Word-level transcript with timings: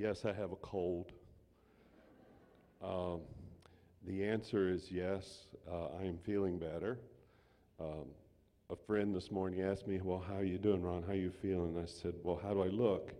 Yes, 0.00 0.24
I 0.24 0.32
have 0.32 0.50
a 0.50 0.56
cold. 0.56 1.12
Um, 2.82 3.20
the 4.06 4.24
answer 4.24 4.70
is 4.70 4.90
yes, 4.90 5.44
uh, 5.70 5.88
I 6.00 6.04
am 6.04 6.16
feeling 6.24 6.58
better. 6.58 6.96
Um, 7.78 8.06
a 8.70 8.76
friend 8.76 9.14
this 9.14 9.30
morning 9.30 9.60
asked 9.60 9.86
me, 9.86 10.00
Well, 10.02 10.24
how 10.26 10.36
are 10.36 10.42
you 10.42 10.56
doing, 10.56 10.82
Ron? 10.82 11.02
How 11.02 11.12
are 11.12 11.16
you 11.16 11.30
feeling? 11.30 11.78
I 11.78 11.84
said, 11.84 12.14
Well, 12.22 12.40
how 12.42 12.54
do 12.54 12.62
I 12.62 12.68
look? 12.68 13.12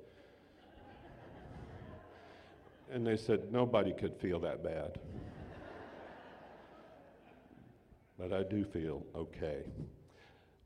and 2.91 3.07
they 3.07 3.19
said, 3.19 3.53
Nobody 3.53 3.93
could 3.93 4.17
feel 4.17 4.41
that 4.41 4.65
bad. 4.65 4.95
but 8.19 8.33
I 8.33 8.43
do 8.43 8.65
feel 8.65 9.05
okay. 9.15 9.65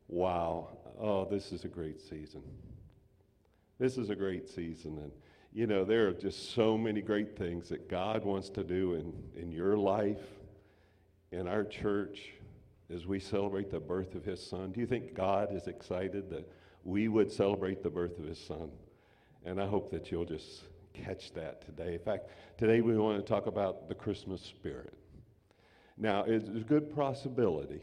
Wow. 0.07 0.77
Oh, 0.97 1.25
this 1.25 1.51
is 1.51 1.65
a 1.65 1.69
great 1.69 1.99
season. 1.99 2.41
This 3.79 3.97
is 3.97 4.09
a 4.09 4.15
great 4.15 4.47
season. 4.47 4.97
And 4.97 5.11
you 5.55 5.67
know, 5.67 5.85
there 5.85 6.09
are 6.09 6.11
just 6.11 6.53
so 6.53 6.77
many 6.77 7.01
great 7.01 7.37
things 7.37 7.69
that 7.69 7.89
God 7.89 8.25
wants 8.25 8.49
to 8.49 8.63
do 8.63 8.95
in, 8.95 9.13
in 9.41 9.53
your 9.53 9.77
life, 9.77 10.19
in 11.31 11.47
our 11.47 11.63
church, 11.63 12.33
as 12.93 13.05
we 13.05 13.21
celebrate 13.21 13.71
the 13.71 13.79
birth 13.79 14.15
of 14.15 14.25
His 14.25 14.45
Son. 14.45 14.73
Do 14.73 14.81
you 14.81 14.85
think 14.85 15.13
God 15.13 15.55
is 15.55 15.67
excited 15.67 16.29
that 16.29 16.51
we 16.83 17.07
would 17.07 17.31
celebrate 17.31 17.81
the 17.83 17.89
birth 17.89 18.19
of 18.19 18.25
His 18.25 18.37
Son? 18.37 18.69
And 19.45 19.61
I 19.61 19.65
hope 19.65 19.89
that 19.91 20.11
you'll 20.11 20.25
just 20.25 20.63
catch 20.93 21.31
that 21.35 21.65
today. 21.65 21.93
In 21.93 21.99
fact, 21.99 22.27
today 22.57 22.81
we 22.81 22.97
want 22.97 23.17
to 23.17 23.23
talk 23.25 23.47
about 23.47 23.87
the 23.87 23.95
Christmas 23.95 24.41
spirit. 24.41 24.93
Now, 25.97 26.25
it's 26.27 26.49
a 26.49 26.65
good 26.67 26.93
possibility 26.93 27.79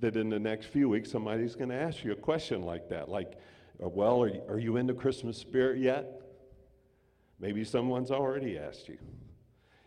that 0.00 0.14
in 0.14 0.28
the 0.28 0.38
next 0.38 0.66
few 0.66 0.90
weeks 0.90 1.10
somebody's 1.10 1.56
going 1.56 1.70
to 1.70 1.74
ask 1.74 2.04
you 2.04 2.12
a 2.12 2.16
question 2.16 2.60
like 2.60 2.90
that, 2.90 3.08
like, 3.08 3.38
well, 3.78 4.22
are 4.22 4.28
you, 4.28 4.42
are 4.46 4.58
you 4.58 4.76
in 4.76 4.86
the 4.86 4.92
Christmas 4.92 5.38
spirit 5.38 5.78
yet? 5.78 6.18
Maybe 7.42 7.64
someone's 7.64 8.12
already 8.12 8.56
asked 8.56 8.88
you. 8.88 8.98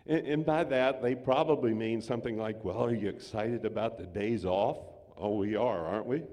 And, 0.05 0.27
and, 0.27 0.45
by 0.45 0.65
that, 0.65 1.01
they 1.01 1.15
probably 1.15 1.73
mean 1.73 2.01
something 2.01 2.37
like, 2.37 2.63
Well, 2.63 2.83
are 2.83 2.93
you 2.93 3.07
excited 3.09 3.65
about 3.65 3.97
the 3.97 4.05
days 4.05 4.45
off? 4.45 4.77
Oh, 5.17 5.37
we 5.37 5.55
are, 5.55 5.87
aren't 5.87 6.05
we? 6.05 6.23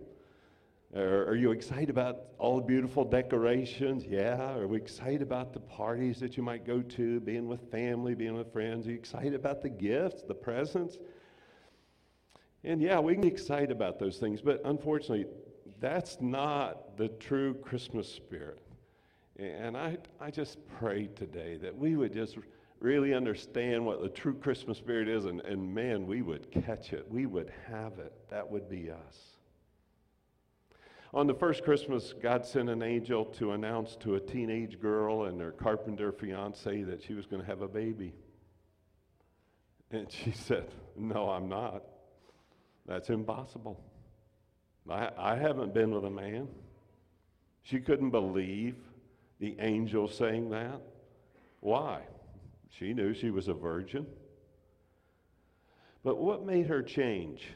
Or, 0.93 1.29
are 1.29 1.37
you 1.37 1.53
excited 1.53 1.91
about 1.91 2.19
all 2.39 2.57
the 2.57 2.67
beautiful 2.67 3.05
decorations? 3.05 4.05
Yeah. 4.05 4.57
Are 4.59 4.67
we 4.67 4.77
excited 4.77 5.23
about 5.23 5.53
the 5.53 5.61
parties 5.61 6.19
that 6.19 6.37
you 6.37 6.43
might 6.43 6.67
go 6.67 6.83
to, 6.83 7.21
being 7.21 7.47
with 7.47 7.71
family, 7.71 8.15
being 8.17 8.35
with 8.35 8.53
friends? 8.53 8.87
Are 8.89 8.91
you 8.91 8.97
excited 8.97 9.33
about 9.33 9.63
the 9.63 9.71
gifts, 9.71 10.23
the 10.25 10.35
presents? 10.35 10.99
And 12.65 12.83
yeah, 12.83 12.99
we 12.99 13.13
can 13.13 13.23
be 13.23 13.29
excited 13.29 13.71
about 13.71 14.01
those 14.01 14.19
things, 14.19 14.43
but 14.43 14.61
unfortunately, 14.65 15.27
that's 15.81 16.21
not 16.21 16.97
the 16.97 17.09
true 17.09 17.55
Christmas 17.55 18.13
spirit. 18.13 18.59
And 19.39 19.77
I, 19.77 19.99
I 20.21 20.31
just 20.31 20.59
pray 20.79 21.07
today 21.07 21.57
that 21.57 21.77
we 21.77 21.97
would 21.97 22.13
just 22.13 22.37
really 22.81 23.15
understand 23.15 23.85
what 23.87 24.03
the 24.03 24.09
true 24.09 24.35
Christmas 24.35 24.79
spirit 24.79 25.09
is, 25.09 25.25
and, 25.25 25.41
and 25.43 25.75
man, 25.75 26.07
we 26.07 26.21
would 26.21 26.51
catch 26.51 26.93
it. 26.93 27.07
We 27.09 27.27
would 27.27 27.51
have 27.69 27.99
it. 27.99 28.13
That 28.29 28.51
would 28.51 28.69
be 28.69 28.91
us. 28.91 29.33
On 31.15 31.27
the 31.27 31.35
first 31.35 31.63
Christmas, 31.63 32.15
God 32.21 32.45
sent 32.45 32.71
an 32.71 32.83
angel 32.83 33.27
to 33.27 33.53
announce 33.53 33.97
to 33.97 34.15
a 34.15 34.21
teenage 34.21 34.81
girl 34.81 35.25
and 35.25 35.41
her 35.41 35.53
carpenter 35.53 36.11
fiance 36.11 36.83
that 36.83 37.03
she 37.03 37.13
was 37.13 37.27
going 37.27 37.43
to 37.43 37.47
have 37.47 37.61
a 37.61 37.69
baby. 37.69 38.15
And 39.91 40.11
she 40.11 40.31
said, 40.35 40.69
No, 40.97 41.29
I'm 41.29 41.49
not. 41.49 41.83
That's 42.87 43.11
impossible. 43.11 43.79
I, 44.91 45.11
I 45.17 45.37
haven't 45.37 45.73
been 45.73 45.95
with 45.95 46.05
a 46.05 46.11
man. 46.11 46.49
She 47.63 47.79
couldn't 47.79 48.11
believe 48.11 48.75
the 49.43 49.57
angel 49.59 50.07
saying 50.07 50.51
that? 50.51 50.81
Why? 51.59 52.03
She 52.71 52.95
knew 52.95 53.13
she 53.13 53.31
was 53.31 53.49
a 53.49 53.53
virgin. 53.53 54.07
But 56.05 56.19
what 56.19 56.47
made 56.47 56.69
her 56.69 56.81
change? 56.81 57.49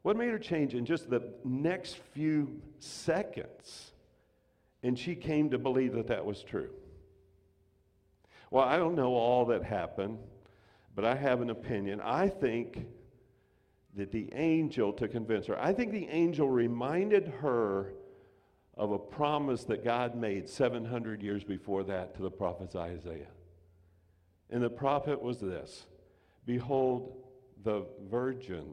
What 0.00 0.16
made 0.16 0.30
her 0.30 0.38
change 0.38 0.74
in 0.74 0.86
just 0.86 1.10
the 1.10 1.34
next 1.44 1.98
few 2.14 2.58
seconds? 2.78 3.92
And 4.82 4.98
she 4.98 5.14
came 5.14 5.50
to 5.50 5.58
believe 5.58 5.92
that 5.92 6.06
that 6.06 6.24
was 6.24 6.42
true. 6.42 6.70
Well, 8.50 8.64
I 8.64 8.78
don't 8.78 8.94
know 8.94 9.12
all 9.12 9.44
that 9.44 9.62
happened, 9.62 10.20
but 10.94 11.04
I 11.04 11.16
have 11.16 11.42
an 11.42 11.50
opinion. 11.50 12.00
I 12.00 12.28
think 12.28 12.86
that 13.94 14.10
the 14.10 14.32
angel, 14.32 14.94
to 14.94 15.06
convince 15.06 15.48
her, 15.48 15.62
I 15.62 15.74
think 15.74 15.92
the 15.92 16.08
angel 16.08 16.48
reminded 16.48 17.28
her 17.42 17.92
of 18.80 18.92
a 18.92 18.98
promise 18.98 19.64
that 19.64 19.84
God 19.84 20.14
made 20.14 20.48
700 20.48 21.22
years 21.22 21.44
before 21.44 21.84
that 21.84 22.14
to 22.16 22.22
the 22.22 22.30
prophet 22.30 22.74
Isaiah. 22.74 23.28
And 24.48 24.62
the 24.62 24.70
prophet 24.70 25.20
was 25.20 25.38
this 25.38 25.84
Behold, 26.46 27.14
the 27.62 27.84
virgin 28.10 28.72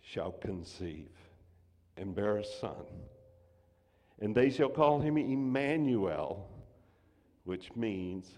shall 0.00 0.32
conceive 0.32 1.12
and 1.96 2.12
bear 2.12 2.38
a 2.38 2.44
son, 2.44 2.84
and 4.18 4.34
they 4.34 4.50
shall 4.50 4.68
call 4.68 4.98
him 4.98 5.16
Emmanuel, 5.16 6.50
which 7.44 7.70
means 7.76 8.28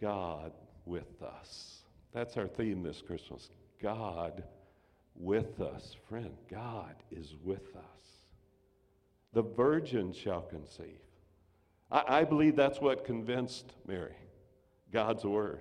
God 0.00 0.50
with 0.84 1.22
us. 1.22 1.82
That's 2.12 2.36
our 2.36 2.48
theme 2.48 2.82
this 2.82 3.00
Christmas 3.00 3.50
God 3.80 4.42
with 5.14 5.60
us. 5.60 5.94
Friend, 6.08 6.36
God 6.50 6.96
is 7.12 7.36
with 7.44 7.76
us 7.76 7.99
the 9.32 9.42
virgin 9.42 10.12
shall 10.12 10.42
conceive. 10.42 11.00
I, 11.90 12.20
I 12.20 12.24
believe 12.24 12.56
that's 12.56 12.80
what 12.80 13.04
convinced 13.04 13.74
Mary, 13.86 14.16
God's 14.92 15.24
word. 15.24 15.60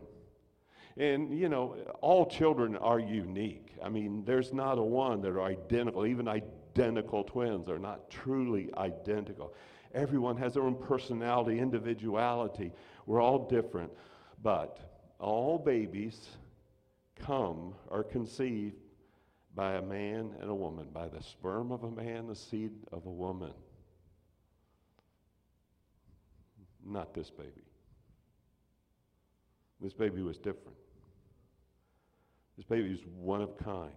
And, 0.98 1.38
you 1.38 1.48
know, 1.48 1.76
all 2.02 2.26
children 2.26 2.76
are 2.76 3.00
unique. 3.00 3.72
I 3.82 3.90
mean, 3.90 4.26
there's 4.26 4.52
not 4.52 4.78
a 4.78 4.84
one 4.84 5.22
that 5.22 5.30
are 5.30 5.42
identical. 5.42 6.06
Even 6.06 6.28
identical 6.28 7.24
twins 7.24 7.70
are 7.70 7.80
not 7.80 8.10
truly 8.10 8.70
identical. 8.76 9.54
Everyone 9.94 10.36
has 10.38 10.56
their 10.56 10.64
own 10.64 10.76
personality, 10.76 11.60
individuality. 11.60 12.74
We're 13.06 13.22
all 13.22 13.48
different. 13.48 13.92
But 14.44 14.80
all 15.20 15.58
babies 15.58 16.28
come 17.20 17.76
or 17.88 18.04
conceived 18.04 18.76
by 19.60 19.74
a 19.74 19.82
man 19.82 20.34
and 20.40 20.50
a 20.50 20.56
woman, 20.56 20.88
by 20.94 21.10
the 21.10 21.22
sperm 21.22 21.70
of 21.70 21.84
a 21.84 21.92
man, 21.92 22.28
the 22.28 22.36
seed 22.36 22.72
of 22.94 23.06
a 23.06 23.10
woman. 23.10 23.52
Not 26.86 27.14
this 27.14 27.30
baby. 27.30 27.66
This 29.82 29.92
baby 29.92 30.22
was 30.22 30.38
different. 30.38 30.78
This 32.56 32.66
baby 32.68 32.88
is 32.88 33.02
one 33.18 33.42
of 33.42 33.58
kind. 33.58 33.92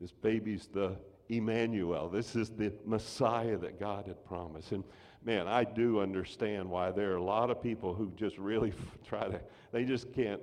This 0.00 0.12
baby's 0.12 0.68
the 0.72 0.96
Emmanuel. 1.28 2.08
This 2.08 2.34
is 2.34 2.48
the 2.48 2.72
Messiah 2.86 3.58
that 3.58 3.78
God 3.78 4.06
had 4.06 4.24
promised. 4.24 4.72
And 4.72 4.84
man, 5.22 5.46
I 5.46 5.64
do 5.64 6.00
understand 6.00 6.70
why 6.70 6.92
there 6.92 7.12
are 7.12 7.16
a 7.16 7.22
lot 7.22 7.50
of 7.50 7.62
people 7.62 7.92
who 7.92 8.10
just 8.16 8.38
really 8.38 8.72
try 9.06 9.28
to, 9.28 9.38
they 9.70 9.84
just 9.84 10.14
can't, 10.14 10.40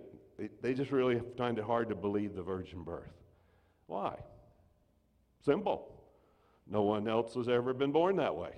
they 0.61 0.75
just 0.75 0.91
really 0.91 1.19
find 1.35 1.57
it 1.57 1.63
hard 1.63 1.89
to 1.89 1.95
believe 1.95 2.35
the 2.35 2.43
virgin 2.43 2.83
birth. 2.83 3.09
Why? 3.87 4.17
Simple. 5.43 5.91
No 6.67 6.81
one 6.81 7.07
else 7.07 7.35
has 7.35 7.47
ever 7.47 7.73
been 7.73 7.91
born 7.91 8.15
that 8.17 8.35
way. 8.35 8.53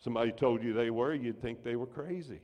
Somebody 0.00 0.32
told 0.32 0.62
you 0.62 0.72
they 0.72 0.90
were, 0.90 1.14
you'd 1.14 1.40
think 1.40 1.62
they 1.62 1.76
were 1.76 1.86
crazy. 1.86 2.40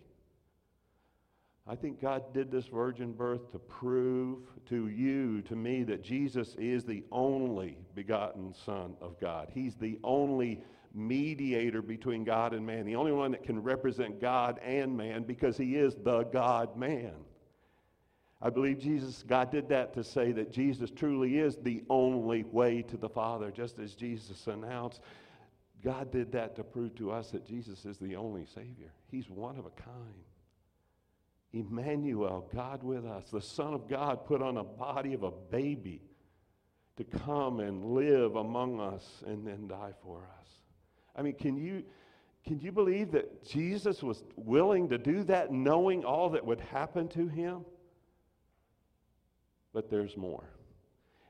I 1.67 1.75
think 1.75 2.01
God 2.01 2.33
did 2.33 2.51
this 2.51 2.67
virgin 2.67 3.13
birth 3.13 3.53
to 3.53 3.59
prove 3.59 4.39
to 4.67 4.89
you, 4.89 5.43
to 5.43 5.57
me, 5.57 5.83
that 5.83 6.03
Jesus 6.03 6.55
is 6.59 6.85
the 6.85 7.05
only 7.13 7.77
begotten 7.95 8.55
Son 8.55 8.95
of 9.03 9.21
God. 9.21 9.51
He's 9.53 9.75
the 9.75 9.99
only 10.03 10.63
mediator 10.95 11.83
between 11.83 12.25
God 12.25 12.55
and 12.55 12.65
man, 12.65 12.87
the 12.87 12.97
only 12.97 13.13
one 13.13 13.33
that 13.33 13.43
can 13.43 13.63
represent 13.63 14.21
God 14.21 14.59
and 14.65 14.97
man 14.97 15.25
because 15.25 15.59
he 15.59 15.77
is 15.77 15.95
the 15.97 16.23
God 16.25 16.75
man. 16.77 17.12
I 18.40 18.50
believe 18.50 18.79
Jesus, 18.79 19.25
God 19.26 19.50
did 19.50 19.69
that 19.70 19.93
to 19.94 20.05
say 20.05 20.31
that 20.32 20.52
Jesus 20.52 20.90
truly 20.90 21.38
is 21.38 21.56
the 21.56 21.82
only 21.90 22.44
way 22.44 22.82
to 22.82 22.96
the 22.96 23.08
Father, 23.08 23.50
just 23.50 23.79
as 23.81 23.94
Jesus 23.94 24.46
announced. 24.46 25.00
God 25.82 26.12
did 26.12 26.32
that 26.32 26.55
to 26.56 26.64
prove 26.64 26.94
to 26.96 27.11
us 27.11 27.31
that 27.31 27.44
Jesus 27.44 27.85
is 27.85 27.99
the 27.99 28.17
only 28.17 28.46
Savior. 28.46 28.93
He's 29.11 29.29
one 29.29 29.58
of 29.58 29.67
a 29.67 29.70
kind. 29.70 30.25
Emmanuel, 31.52 32.49
God 32.55 32.82
with 32.82 33.06
us, 33.06 33.31
the 33.31 33.40
Son 33.40 33.75
of 33.75 33.88
God 33.88 34.25
put 34.25 34.43
on 34.43 34.58
a 34.58 34.64
body 34.64 35.14
of 35.14 35.23
a 35.23 35.31
baby 35.31 36.02
to 36.96 37.05
come 37.05 37.61
and 37.61 37.93
live 37.94 38.37
among 38.37 38.81
us 38.81 39.23
and 39.26 39.46
then 39.46 39.67
die 39.67 39.93
for 40.02 40.19
us. 40.41 40.49
I 41.17 41.23
mean, 41.23 41.34
can 41.34 41.56
you, 41.56 41.84
can 42.44 42.61
you 42.61 42.70
believe 42.70 43.12
that 43.12 43.44
Jesus 43.49 44.02
was 44.02 44.23
willing 44.37 44.88
to 44.91 44.99
do 44.99 45.25
that 45.25 45.50
knowing 45.50 46.05
all 46.05 46.31
that 46.31 46.44
would 46.44 46.61
happen 46.61 47.08
to 47.08 47.26
him? 47.26 47.64
But 49.73 49.91
there's 49.91 50.17
more. 50.17 50.44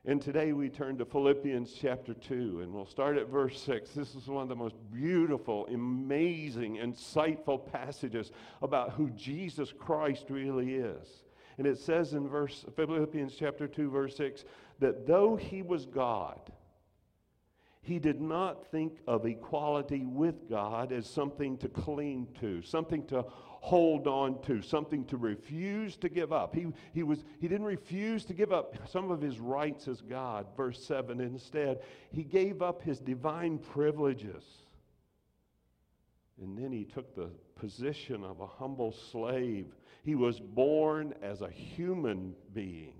And 0.05 0.23
today 0.23 0.53
we 0.53 0.71
turn 0.71 0.97
to 0.99 1.05
Philippians 1.05 1.75
chapter 1.79 2.15
2, 2.15 2.61
and 2.63 2.73
we'll 2.73 2.87
start 2.87 3.19
at 3.19 3.29
verse 3.29 3.61
6. 3.61 3.91
This 3.91 4.15
is 4.15 4.27
one 4.27 4.43
of 4.43 4.49
the 4.49 4.57
most 4.57 4.77
beautiful, 4.93 5.67
amazing, 5.67 6.77
insightful 6.77 7.71
passages 7.71 8.31
about 8.63 8.93
who 8.93 9.11
Jesus 9.11 9.73
Christ 9.77 10.27
really 10.31 10.77
is. 10.77 11.25
And 11.59 11.67
it 11.67 11.79
says 11.79 12.15
in 12.15 12.29
verse 12.29 12.65
Philippians 12.77 13.35
chapter 13.37 13.67
2 13.67 13.91
verse 13.91 14.17
6 14.17 14.45
that 14.79 15.07
though 15.07 15.35
he 15.35 15.61
was 15.61 15.87
God, 15.87 16.41
he 17.83 17.99
did 17.99 18.21
not 18.21 18.67
think 18.71 18.99
of 19.07 19.27
equality 19.27 20.05
with 20.05 20.49
God 20.49 20.93
as 20.93 21.07
something 21.07 21.57
to 21.59 21.69
cling 21.69 22.29
to, 22.41 22.63
something 22.63 23.05
to 23.07 23.25
hold 23.61 24.07
on 24.07 24.41
to, 24.43 24.63
something 24.63 25.05
to 25.07 25.17
refuse 25.17 25.97
to 25.97 26.09
give 26.09 26.33
up. 26.33 26.55
He, 26.55 26.67
he, 26.93 27.03
was, 27.03 27.25
he 27.41 27.49
didn't 27.49 27.67
refuse 27.67 28.25
to 28.27 28.35
give 28.35 28.53
up 28.53 28.77
some 28.89 29.11
of 29.11 29.21
his 29.21 29.39
rights 29.41 29.89
as 29.89 30.01
God. 30.01 30.47
Verse 30.57 30.83
7 30.85 31.21
Instead, 31.21 31.81
he 32.11 32.23
gave 32.23 32.63
up 32.63 32.83
his 32.83 33.01
divine 33.01 33.59
privileges. 33.59 34.45
And 36.41 36.57
then 36.57 36.73
he 36.73 36.85
took 36.85 37.15
the 37.15 37.31
position 37.57 38.23
of 38.23 38.41
a 38.41 38.47
humble 38.47 38.93
slave. 38.93 39.67
He 40.05 40.15
was 40.15 40.39
born 40.39 41.15
as 41.21 41.43
a 41.43 41.51
human 41.51 42.35
being. 42.55 42.95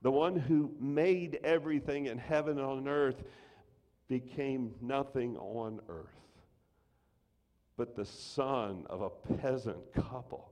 The 0.00 0.10
one 0.10 0.36
who 0.36 0.74
made 0.80 1.38
everything 1.44 2.06
in 2.06 2.18
heaven 2.18 2.58
and 2.58 2.66
on 2.66 2.88
earth 2.88 3.22
became 4.08 4.74
nothing 4.80 5.36
on 5.36 5.80
earth 5.88 6.22
but 7.76 7.96
the 7.96 8.04
son 8.04 8.84
of 8.88 9.02
a 9.02 9.10
peasant 9.36 9.92
couple. 9.92 10.50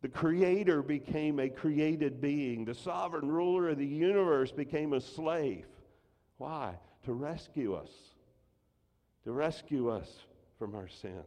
The 0.00 0.08
creator 0.08 0.82
became 0.82 1.40
a 1.40 1.48
created 1.48 2.20
being. 2.20 2.64
The 2.64 2.74
sovereign 2.74 3.28
ruler 3.28 3.70
of 3.70 3.78
the 3.78 3.86
universe 3.86 4.52
became 4.52 4.92
a 4.92 5.00
slave. 5.00 5.66
Why? 6.36 6.74
To 7.04 7.12
rescue 7.12 7.74
us. 7.74 7.90
To 9.24 9.32
rescue 9.32 9.88
us 9.88 10.08
from 10.58 10.74
our 10.74 10.88
sin. 10.88 11.22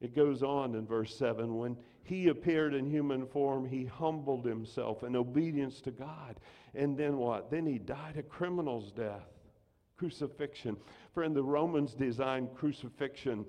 It 0.00 0.14
goes 0.14 0.42
on 0.42 0.74
in 0.74 0.86
verse 0.86 1.14
7 1.14 1.56
when 1.56 1.76
he 2.04 2.28
appeared 2.28 2.74
in 2.74 2.88
human 2.88 3.26
form, 3.26 3.66
he 3.66 3.84
humbled 3.84 4.44
himself 4.44 5.02
in 5.02 5.16
obedience 5.16 5.80
to 5.82 5.90
God. 5.90 6.36
And 6.74 6.96
then 6.96 7.16
what? 7.16 7.50
Then 7.50 7.66
he 7.66 7.78
died 7.78 8.16
a 8.16 8.22
criminal's 8.22 8.92
death 8.92 9.35
crucifixion. 9.96 10.76
Friend, 11.12 11.34
the 11.34 11.42
Romans 11.42 11.94
designed 11.94 12.54
crucifixion 12.54 13.44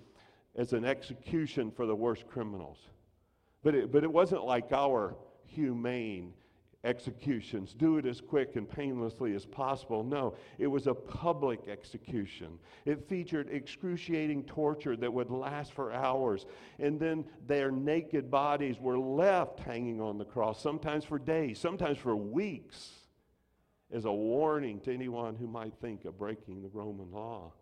as 0.55 0.73
an 0.73 0.85
execution 0.85 1.71
for 1.71 1.85
the 1.85 1.95
worst 1.95 2.27
criminals. 2.27 2.77
But 3.63 3.75
it, 3.75 3.91
but 3.91 4.03
it 4.03 4.11
wasn't 4.11 4.45
like 4.45 4.71
our 4.71 5.15
humane 5.45 6.33
executions. 6.83 7.73
Do 7.73 7.97
it 7.97 8.05
as 8.05 8.21
quick 8.21 8.55
and 8.55 8.69
painlessly 8.69 9.35
as 9.35 9.45
possible. 9.45 10.03
No, 10.03 10.35
it 10.57 10.67
was 10.67 10.87
a 10.87 10.93
public 10.93 11.67
execution. 11.67 12.59
It 12.85 13.07
featured 13.09 13.49
excruciating 13.51 14.43
torture 14.43 14.95
that 14.95 15.11
would 15.11 15.29
last 15.29 15.73
for 15.73 15.91
hours. 15.91 16.45
And 16.79 16.99
then 16.99 17.25
their 17.45 17.71
naked 17.71 18.31
bodies 18.31 18.79
were 18.79 18.97
left 18.97 19.59
hanging 19.59 19.99
on 19.99 20.17
the 20.17 20.25
cross, 20.25 20.61
sometimes 20.61 21.03
for 21.03 21.19
days, 21.19 21.59
sometimes 21.59 21.97
for 21.97 22.15
weeks 22.15 23.06
as 23.93 24.05
a 24.05 24.11
warning 24.11 24.79
to 24.81 24.93
anyone 24.93 25.35
who 25.35 25.47
might 25.47 25.73
think 25.81 26.05
of 26.05 26.17
breaking 26.17 26.61
the 26.61 26.69
Roman 26.69 27.11
law. 27.11 27.53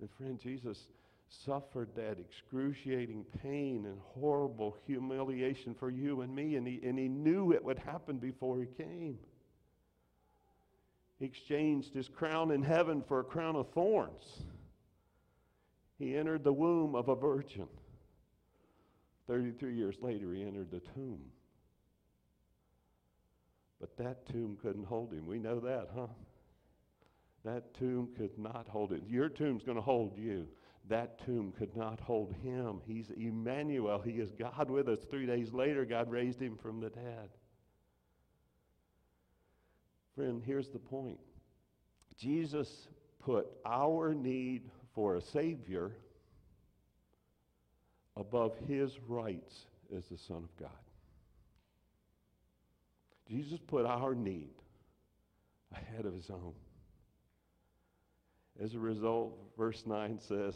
And 0.00 0.10
friend, 0.18 0.38
Jesus 0.38 0.88
suffered 1.28 1.88
that 1.94 2.18
excruciating 2.18 3.24
pain 3.42 3.86
and 3.86 3.98
horrible 4.00 4.76
humiliation 4.86 5.74
for 5.74 5.90
you 5.90 6.22
and 6.22 6.34
me, 6.34 6.56
and 6.56 6.66
he, 6.66 6.80
and 6.82 6.98
he 6.98 7.08
knew 7.08 7.52
it 7.52 7.64
would 7.64 7.78
happen 7.78 8.18
before 8.18 8.58
he 8.58 8.66
came. 8.66 9.18
He 11.20 11.26
exchanged 11.26 11.94
his 11.94 12.08
crown 12.08 12.50
in 12.50 12.62
heaven 12.62 13.04
for 13.06 13.20
a 13.20 13.24
crown 13.24 13.54
of 13.54 13.70
thorns. 13.72 14.42
He 15.98 16.16
entered 16.16 16.42
the 16.42 16.52
womb 16.52 16.94
of 16.94 17.08
a 17.08 17.14
virgin. 17.14 17.68
33 19.28 19.74
years 19.74 19.96
later, 20.00 20.32
he 20.32 20.42
entered 20.42 20.70
the 20.70 20.80
tomb. 20.94 21.20
But 23.80 23.96
that 23.96 24.26
tomb 24.26 24.58
couldn't 24.60 24.84
hold 24.84 25.12
him. 25.12 25.26
We 25.26 25.38
know 25.38 25.58
that, 25.60 25.88
huh? 25.94 26.08
That 27.44 27.72
tomb 27.74 28.10
could 28.16 28.38
not 28.38 28.68
hold 28.68 28.92
him. 28.92 29.02
Your 29.08 29.30
tomb's 29.30 29.62
going 29.62 29.76
to 29.76 29.82
hold 29.82 30.18
you. 30.18 30.46
That 30.88 31.24
tomb 31.24 31.52
could 31.56 31.74
not 31.76 32.00
hold 32.00 32.34
him. 32.42 32.80
He's 32.86 33.10
Emmanuel. 33.16 34.00
He 34.00 34.12
is 34.12 34.30
God 34.32 34.68
with 34.70 34.88
us. 34.88 34.98
Three 35.10 35.24
days 35.26 35.52
later, 35.52 35.84
God 35.84 36.10
raised 36.10 36.40
him 36.40 36.56
from 36.56 36.80
the 36.80 36.90
dead. 36.90 37.30
Friend, 40.14 40.42
here's 40.44 40.68
the 40.68 40.78
point 40.78 41.18
Jesus 42.18 42.88
put 43.20 43.46
our 43.64 44.12
need 44.14 44.70
for 44.94 45.16
a 45.16 45.22
Savior 45.22 45.92
above 48.16 48.54
his 48.68 48.98
rights 49.06 49.64
as 49.96 50.04
the 50.08 50.18
Son 50.18 50.44
of 50.44 50.56
God. 50.58 50.70
Jesus 53.30 53.60
put 53.64 53.86
our 53.86 54.14
need 54.14 54.50
ahead 55.72 56.04
of 56.04 56.14
his 56.14 56.30
own. 56.30 56.52
As 58.60 58.74
a 58.74 58.78
result, 58.78 59.38
verse 59.56 59.84
9 59.86 60.18
says, 60.18 60.54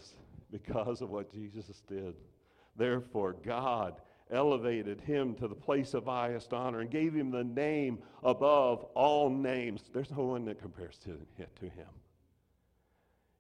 because 0.51 1.01
of 1.01 1.11
what 1.11 1.33
Jesus 1.33 1.83
did, 1.89 2.15
therefore 2.77 3.37
God 3.45 4.01
elevated 4.31 5.01
him 5.01 5.35
to 5.37 5.47
the 5.47 5.55
place 5.55 5.95
of 5.95 6.07
highest 6.07 6.53
honor 6.53 6.81
and 6.81 6.91
gave 6.91 7.15
him 7.15 7.31
the 7.31 7.45
name 7.45 7.99
above 8.25 8.83
all 8.95 9.31
names. 9.31 9.83
There's 9.93 10.11
no 10.11 10.25
one 10.25 10.45
that 10.47 10.61
compares 10.61 10.99
to, 11.05 11.17
to 11.61 11.65
him. 11.65 11.87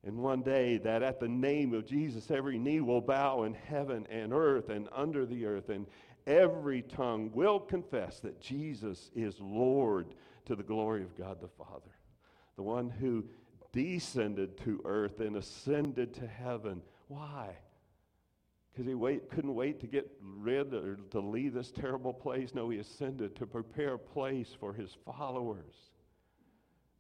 And 0.07 0.19
one 0.19 0.43
day, 0.43 0.77
that 0.79 1.03
at 1.03 1.19
the 1.19 1.29
name 1.29 1.73
of 1.73 1.87
Jesus, 1.87 2.31
every 2.31 2.59
knee 2.59 2.81
will 2.81 3.01
bow 3.01 3.45
in 3.45 3.55
heaven 3.55 4.07
and 4.11 4.35
earth 4.35 4.69
and 4.69 4.87
under 4.95 5.25
the 5.25 5.47
earth, 5.47 5.71
and 5.71 5.87
every 6.27 6.83
tongue 6.83 7.31
will 7.33 7.61
confess 7.61 8.21
that 8.21 8.41
Jesus 8.41 9.11
is 9.15 9.41
Lord 9.41 10.15
to 10.47 10.55
the 10.55 10.63
glory 10.63 11.03
of 11.03 11.17
God 11.17 11.41
the 11.41 11.49
Father. 11.49 11.91
The 12.57 12.63
one 12.63 12.91
who 12.91 13.25
descended 13.73 14.57
to 14.59 14.81
earth 14.85 15.21
and 15.21 15.37
ascended 15.37 16.15
to 16.15 16.27
heaven. 16.27 16.81
Why? 17.09 17.57
Because 18.73 18.87
he 18.87 18.95
wait, 18.95 19.31
couldn't 19.31 19.55
wait 19.55 19.81
to 19.81 19.87
get 19.87 20.11
rid 20.21 20.75
or 20.75 20.97
to 21.11 21.21
leave 21.21 21.55
this 21.55 21.71
terrible 21.71 22.13
place. 22.13 22.55
No, 22.55 22.71
he 22.71 22.79
ascended 22.79 23.37
to 23.37 23.47
prepare 23.47 23.95
a 23.95 23.99
place 23.99 24.55
for 24.59 24.73
his 24.73 24.97
followers. 25.05 25.75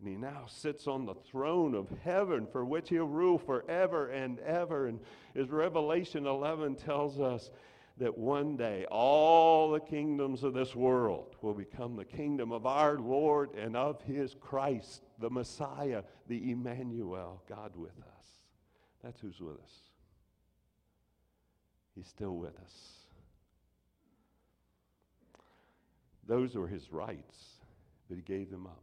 And 0.00 0.08
he 0.08 0.16
now 0.16 0.44
sits 0.46 0.86
on 0.86 1.06
the 1.06 1.14
throne 1.14 1.74
of 1.74 1.88
heaven 2.02 2.46
for 2.50 2.64
which 2.64 2.90
he'll 2.90 3.06
rule 3.06 3.38
forever 3.38 4.08
and 4.08 4.38
ever. 4.40 4.86
And 4.86 5.00
as 5.34 5.48
Revelation 5.50 6.26
11 6.26 6.76
tells 6.76 7.20
us, 7.20 7.50
that 7.98 8.18
one 8.18 8.56
day 8.56 8.84
all 8.90 9.70
the 9.70 9.80
kingdoms 9.80 10.42
of 10.42 10.52
this 10.52 10.74
world 10.74 11.36
will 11.42 11.54
become 11.54 11.94
the 11.94 12.04
kingdom 12.04 12.50
of 12.50 12.66
our 12.66 12.98
Lord 12.98 13.54
and 13.54 13.76
of 13.76 14.02
his 14.02 14.34
Christ, 14.40 15.02
the 15.18 15.30
Messiah, 15.30 16.02
the 16.26 16.50
Emmanuel, 16.50 17.42
God 17.48 17.76
with 17.76 17.96
us. 17.98 18.26
That's 19.02 19.20
who's 19.20 19.40
with 19.40 19.60
us. 19.62 19.72
He's 21.94 22.08
still 22.08 22.36
with 22.36 22.58
us. 22.58 22.74
Those 26.26 26.56
were 26.56 26.66
his 26.66 26.90
rights, 26.90 27.36
but 28.08 28.16
he 28.16 28.22
gave 28.22 28.50
them 28.50 28.66
up. 28.66 28.80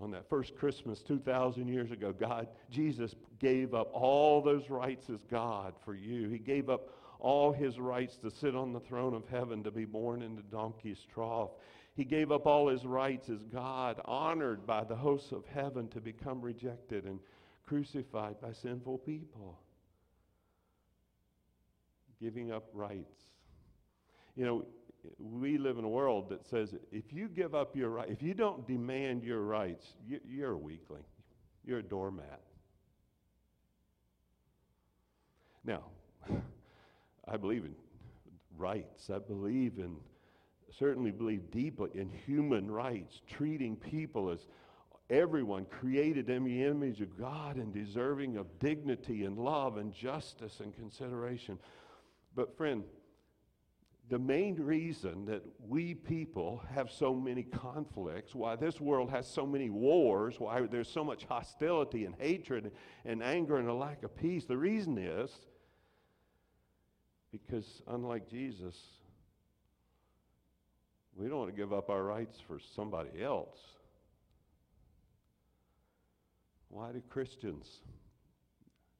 On 0.00 0.10
that 0.12 0.28
first 0.28 0.56
Christmas 0.56 1.02
2,000 1.02 1.68
years 1.68 1.90
ago, 1.90 2.12
God, 2.12 2.48
Jesus 2.70 3.14
gave 3.38 3.74
up 3.74 3.90
all 3.92 4.40
those 4.40 4.70
rights 4.70 5.10
as 5.10 5.22
God 5.30 5.74
for 5.84 5.94
you. 5.94 6.30
He 6.30 6.38
gave 6.38 6.70
up 6.70 6.88
all 7.20 7.52
his 7.52 7.78
rights 7.78 8.16
to 8.18 8.30
sit 8.30 8.56
on 8.56 8.72
the 8.72 8.80
throne 8.80 9.14
of 9.14 9.28
heaven, 9.28 9.62
to 9.64 9.70
be 9.70 9.84
born 9.84 10.22
in 10.22 10.36
the 10.36 10.42
donkey's 10.42 11.00
trough. 11.12 11.50
He 11.94 12.04
gave 12.04 12.32
up 12.32 12.46
all 12.46 12.68
his 12.68 12.84
rights 12.84 13.28
as 13.28 13.42
God, 13.52 14.00
honored 14.04 14.66
by 14.66 14.84
the 14.84 14.96
hosts 14.96 15.32
of 15.32 15.44
heaven, 15.46 15.88
to 15.88 16.00
become 16.00 16.40
rejected 16.40 17.04
and 17.04 17.20
crucified 17.66 18.40
by 18.40 18.52
sinful 18.52 18.98
people. 18.98 19.58
Giving 22.20 22.52
up 22.52 22.64
rights. 22.72 23.20
You 24.36 24.44
know, 24.44 24.64
we 25.18 25.58
live 25.58 25.78
in 25.78 25.84
a 25.84 25.88
world 25.88 26.28
that 26.30 26.46
says 26.46 26.74
if 26.92 27.12
you 27.12 27.28
give 27.28 27.54
up 27.54 27.76
your 27.76 27.90
right, 27.90 28.08
if 28.08 28.22
you 28.22 28.34
don't 28.34 28.66
demand 28.66 29.24
your 29.24 29.40
rights, 29.40 29.86
you, 30.06 30.44
are 30.44 30.52
a 30.52 30.56
weakling. 30.56 31.04
You're 31.64 31.78
a 31.78 31.82
doormat. 31.82 32.40
Now, 35.64 35.84
I 37.30 37.36
believe 37.36 37.64
in 37.64 37.74
rights. 38.58 39.08
I 39.08 39.18
believe 39.18 39.78
in, 39.78 39.96
certainly 40.76 41.12
believe 41.12 41.50
deeply 41.50 41.90
in 41.94 42.10
human 42.10 42.70
rights, 42.70 43.20
treating 43.28 43.76
people 43.76 44.30
as 44.30 44.46
everyone 45.08 45.64
created 45.66 46.28
in 46.28 46.44
the 46.44 46.64
image 46.64 47.00
of 47.00 47.16
God 47.16 47.56
and 47.56 47.72
deserving 47.72 48.36
of 48.36 48.58
dignity 48.58 49.24
and 49.24 49.38
love 49.38 49.76
and 49.76 49.92
justice 49.92 50.60
and 50.60 50.74
consideration. 50.74 51.58
But, 52.34 52.56
friend, 52.56 52.84
the 54.08 54.18
main 54.18 54.56
reason 54.56 55.24
that 55.26 55.42
we 55.68 55.94
people 55.94 56.62
have 56.74 56.90
so 56.90 57.14
many 57.14 57.44
conflicts, 57.44 58.34
why 58.34 58.56
this 58.56 58.80
world 58.80 59.10
has 59.10 59.28
so 59.28 59.46
many 59.46 59.70
wars, 59.70 60.40
why 60.40 60.62
there's 60.62 60.90
so 60.90 61.04
much 61.04 61.24
hostility 61.24 62.04
and 62.04 62.14
hatred 62.18 62.72
and 63.04 63.22
anger 63.22 63.58
and 63.58 63.68
a 63.68 63.74
lack 63.74 64.02
of 64.02 64.16
peace, 64.16 64.46
the 64.46 64.56
reason 64.56 64.98
is 64.98 65.30
because, 67.32 67.82
unlike 67.86 68.28
Jesus, 68.28 68.76
we 71.16 71.28
don't 71.28 71.38
want 71.38 71.50
to 71.50 71.56
give 71.56 71.72
up 71.72 71.90
our 71.90 72.02
rights 72.02 72.38
for 72.46 72.58
somebody 72.74 73.22
else. 73.22 73.58
Why 76.68 76.92
do 76.92 77.02
Christians? 77.08 77.66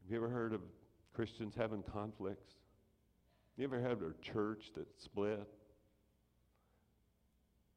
Have 0.03 0.11
you 0.11 0.17
ever 0.17 0.29
heard 0.29 0.53
of 0.53 0.61
Christians 1.15 1.55
having 1.57 1.83
conflicts? 1.83 2.55
You 3.57 3.65
ever 3.65 3.81
had 3.81 3.99
a 3.99 4.33
church 4.33 4.71
that 4.77 4.89
split? 4.99 5.47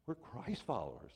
We're 0.06 0.16
Christ 0.16 0.64
followers. 0.66 1.12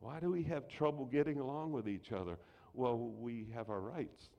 Why 0.00 0.18
do 0.20 0.30
we 0.30 0.42
have 0.44 0.68
trouble 0.68 1.04
getting 1.04 1.38
along 1.38 1.72
with 1.72 1.88
each 1.88 2.12
other? 2.12 2.38
Well, 2.72 2.96
we 2.96 3.48
have 3.54 3.68
our 3.68 3.80
rights, 3.80 4.30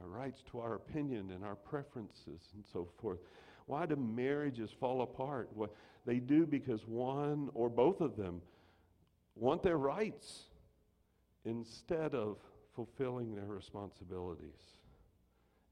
our 0.00 0.08
rights 0.08 0.42
to 0.50 0.60
our 0.60 0.74
opinion 0.74 1.30
and 1.30 1.44
our 1.44 1.54
preferences 1.54 2.40
and 2.54 2.64
so 2.72 2.88
forth. 3.00 3.18
Why 3.66 3.86
do 3.86 3.96
marriages 3.96 4.70
fall 4.78 5.02
apart? 5.02 5.50
Well, 5.54 5.72
they 6.04 6.18
do 6.18 6.46
because 6.46 6.86
one 6.86 7.50
or 7.54 7.68
both 7.68 8.00
of 8.00 8.16
them 8.16 8.40
want 9.36 9.62
their 9.62 9.78
rights 9.78 10.44
instead 11.44 12.14
of 12.14 12.38
fulfilling 12.74 13.34
their 13.34 13.46
responsibilities. 13.46 14.76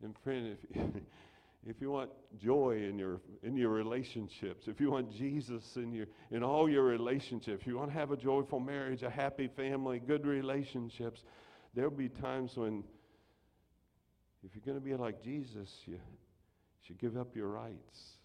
And 0.02 0.16
friend, 0.18 0.56
if 0.72 0.86
if 1.66 1.80
you 1.80 1.90
want 1.90 2.10
joy 2.38 2.86
in 2.88 2.98
your 2.98 3.20
in 3.42 3.56
your 3.56 3.70
relationships, 3.70 4.66
if 4.66 4.80
you 4.80 4.90
want 4.90 5.12
Jesus 5.12 5.76
in 5.76 5.92
your 5.92 6.06
in 6.30 6.42
all 6.42 6.68
your 6.68 6.84
relationships, 6.84 7.60
if 7.60 7.66
you 7.66 7.76
want 7.76 7.90
to 7.90 7.98
have 7.98 8.12
a 8.12 8.16
joyful 8.16 8.60
marriage, 8.60 9.02
a 9.02 9.10
happy 9.10 9.48
family, 9.48 9.98
good 9.98 10.26
relationships, 10.26 11.24
there'll 11.74 11.90
be 11.90 12.08
times 12.08 12.56
when 12.56 12.82
if 14.44 14.54
you're 14.54 14.64
going 14.64 14.78
to 14.78 14.84
be 14.84 14.94
like 14.94 15.22
Jesus, 15.22 15.70
you 15.86 15.98
should 16.86 16.98
give 16.98 17.16
up 17.16 17.36
your 17.36 17.48
rights 17.48 18.18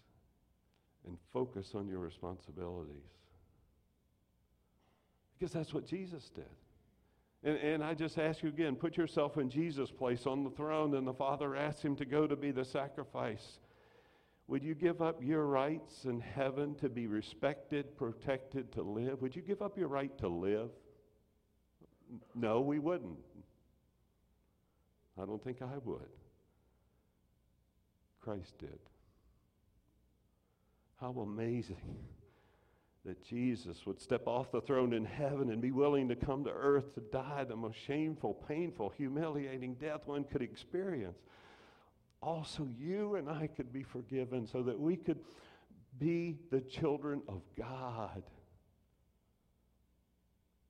and 1.06 1.16
focus 1.32 1.72
on 1.74 1.86
your 1.86 1.98
responsibilities. 1.98 3.04
Because 5.38 5.52
that's 5.52 5.74
what 5.74 5.86
Jesus 5.86 6.30
did. 6.34 6.44
And, 7.44 7.58
and 7.58 7.84
I 7.84 7.94
just 7.94 8.18
ask 8.18 8.42
you 8.42 8.48
again 8.48 8.76
put 8.76 8.96
yourself 8.96 9.36
in 9.36 9.50
Jesus' 9.50 9.90
place 9.90 10.26
on 10.26 10.42
the 10.42 10.50
throne, 10.50 10.94
and 10.94 11.06
the 11.06 11.14
Father 11.14 11.54
asks 11.54 11.82
him 11.82 11.96
to 11.96 12.04
go 12.04 12.26
to 12.26 12.36
be 12.36 12.50
the 12.50 12.64
sacrifice. 12.64 13.58
Would 14.48 14.62
you 14.62 14.74
give 14.74 15.02
up 15.02 15.22
your 15.22 15.44
rights 15.44 16.04
in 16.04 16.20
heaven 16.20 16.76
to 16.76 16.88
be 16.88 17.06
respected, 17.08 17.96
protected, 17.96 18.72
to 18.72 18.82
live? 18.82 19.20
Would 19.20 19.34
you 19.34 19.42
give 19.42 19.60
up 19.60 19.76
your 19.76 19.88
right 19.88 20.16
to 20.18 20.28
live? 20.28 20.70
No, 22.34 22.60
we 22.60 22.78
wouldn't. 22.78 23.18
I 25.20 25.24
don't 25.24 25.42
think 25.42 25.62
I 25.62 25.78
would. 25.84 26.08
Christ 28.20 28.58
did. 28.58 28.78
How 31.00 31.10
amazing 31.10 31.76
that 33.04 33.24
Jesus 33.24 33.86
would 33.86 34.00
step 34.00 34.26
off 34.26 34.50
the 34.50 34.60
throne 34.60 34.92
in 34.92 35.04
heaven 35.04 35.50
and 35.50 35.62
be 35.62 35.70
willing 35.70 36.08
to 36.08 36.16
come 36.16 36.44
to 36.44 36.50
earth 36.50 36.94
to 36.94 37.00
die 37.00 37.44
the 37.44 37.54
most 37.54 37.76
shameful, 37.86 38.34
painful, 38.48 38.92
humiliating 38.96 39.74
death 39.74 40.00
one 40.06 40.24
could 40.24 40.42
experience. 40.42 41.18
Also, 42.20 42.68
you 42.78 43.14
and 43.14 43.28
I 43.28 43.46
could 43.46 43.72
be 43.72 43.84
forgiven 43.84 44.46
so 44.46 44.62
that 44.64 44.78
we 44.78 44.96
could 44.96 45.20
be 45.98 46.36
the 46.50 46.60
children 46.60 47.22
of 47.28 47.42
God. 47.56 48.22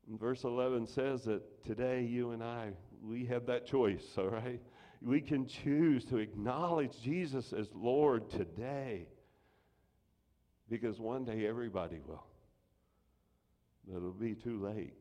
And 0.09 0.21
verse 0.21 0.45
11 0.45 0.87
says 0.87 1.25
that 1.25 1.65
today 1.65 2.03
you 2.03 2.33
and 2.33 2.43
I, 2.43 2.73
we 3.03 3.25
have 3.27 3.47
that 3.47 3.67
choice, 3.67 4.05
all 4.17 4.29
right? 4.29 4.61
We 5.03 5.21
can 5.21 5.47
choose 5.47 6.05
to 6.07 6.19
acknowledge 6.19 7.01
Jesus 7.03 7.53
as 7.53 7.69
Lord 7.75 8.31
today. 8.31 9.09
Because 10.69 10.99
one 10.99 11.25
day 11.25 11.47
everybody 11.47 12.01
will. 12.07 12.25
It'll 13.89 14.11
be 14.11 14.35
too 14.35 14.61
late 14.63 14.95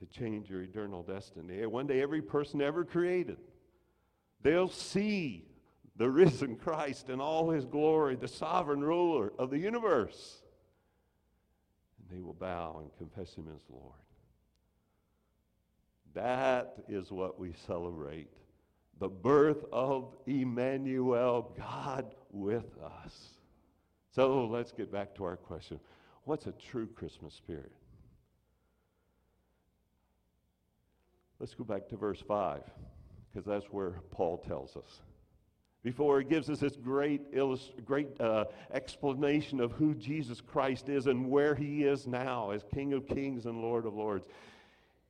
to 0.00 0.06
change 0.06 0.50
your 0.50 0.62
eternal 0.62 1.02
destiny. 1.02 1.64
One 1.66 1.86
day 1.86 2.02
every 2.02 2.22
person 2.22 2.60
ever 2.60 2.84
created, 2.84 3.38
they'll 4.42 4.68
see 4.68 5.46
the 5.96 6.10
risen 6.10 6.56
Christ 6.56 7.10
in 7.10 7.20
all 7.20 7.50
his 7.50 7.64
glory, 7.64 8.16
the 8.16 8.26
sovereign 8.26 8.82
ruler 8.82 9.32
of 9.38 9.50
the 9.50 9.58
universe. 9.58 10.42
And 11.98 12.18
they 12.18 12.22
will 12.22 12.34
bow 12.34 12.80
and 12.80 12.90
confess 12.96 13.34
him 13.34 13.46
as 13.54 13.60
Lord. 13.70 13.94
That 16.14 16.74
is 16.88 17.10
what 17.10 17.38
we 17.38 17.54
celebrate 17.66 18.28
the 18.98 19.08
birth 19.08 19.64
of 19.72 20.14
Emmanuel, 20.26 21.52
God 21.56 22.14
with 22.30 22.76
us. 23.04 23.30
So 24.14 24.46
let's 24.46 24.70
get 24.70 24.92
back 24.92 25.14
to 25.16 25.24
our 25.24 25.36
question 25.36 25.80
what's 26.24 26.46
a 26.46 26.52
true 26.52 26.86
Christmas 26.86 27.34
spirit? 27.34 27.72
Let's 31.40 31.54
go 31.54 31.64
back 31.64 31.88
to 31.88 31.96
verse 31.96 32.22
5, 32.28 32.62
because 33.32 33.44
that's 33.44 33.66
where 33.72 33.94
Paul 34.12 34.38
tells 34.38 34.76
us. 34.76 35.00
Before 35.82 36.20
he 36.20 36.24
gives 36.24 36.48
us 36.48 36.60
this 36.60 36.76
great, 36.76 37.22
illust- 37.32 37.72
great 37.84 38.20
uh, 38.20 38.44
explanation 38.72 39.58
of 39.58 39.72
who 39.72 39.94
Jesus 39.94 40.40
Christ 40.40 40.88
is 40.88 41.08
and 41.08 41.28
where 41.28 41.56
he 41.56 41.82
is 41.82 42.06
now 42.06 42.50
as 42.50 42.62
King 42.72 42.92
of 42.92 43.08
Kings 43.08 43.46
and 43.46 43.60
Lord 43.60 43.86
of 43.86 43.94
Lords, 43.94 44.28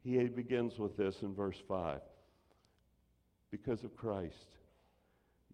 he 0.03 0.19
begins 0.29 0.79
with 0.79 0.97
this 0.97 1.23
in 1.23 1.35
verse 1.35 1.61
5. 1.69 2.01
Because 3.51 3.85
of 3.85 3.97
Christ, 3.97 4.49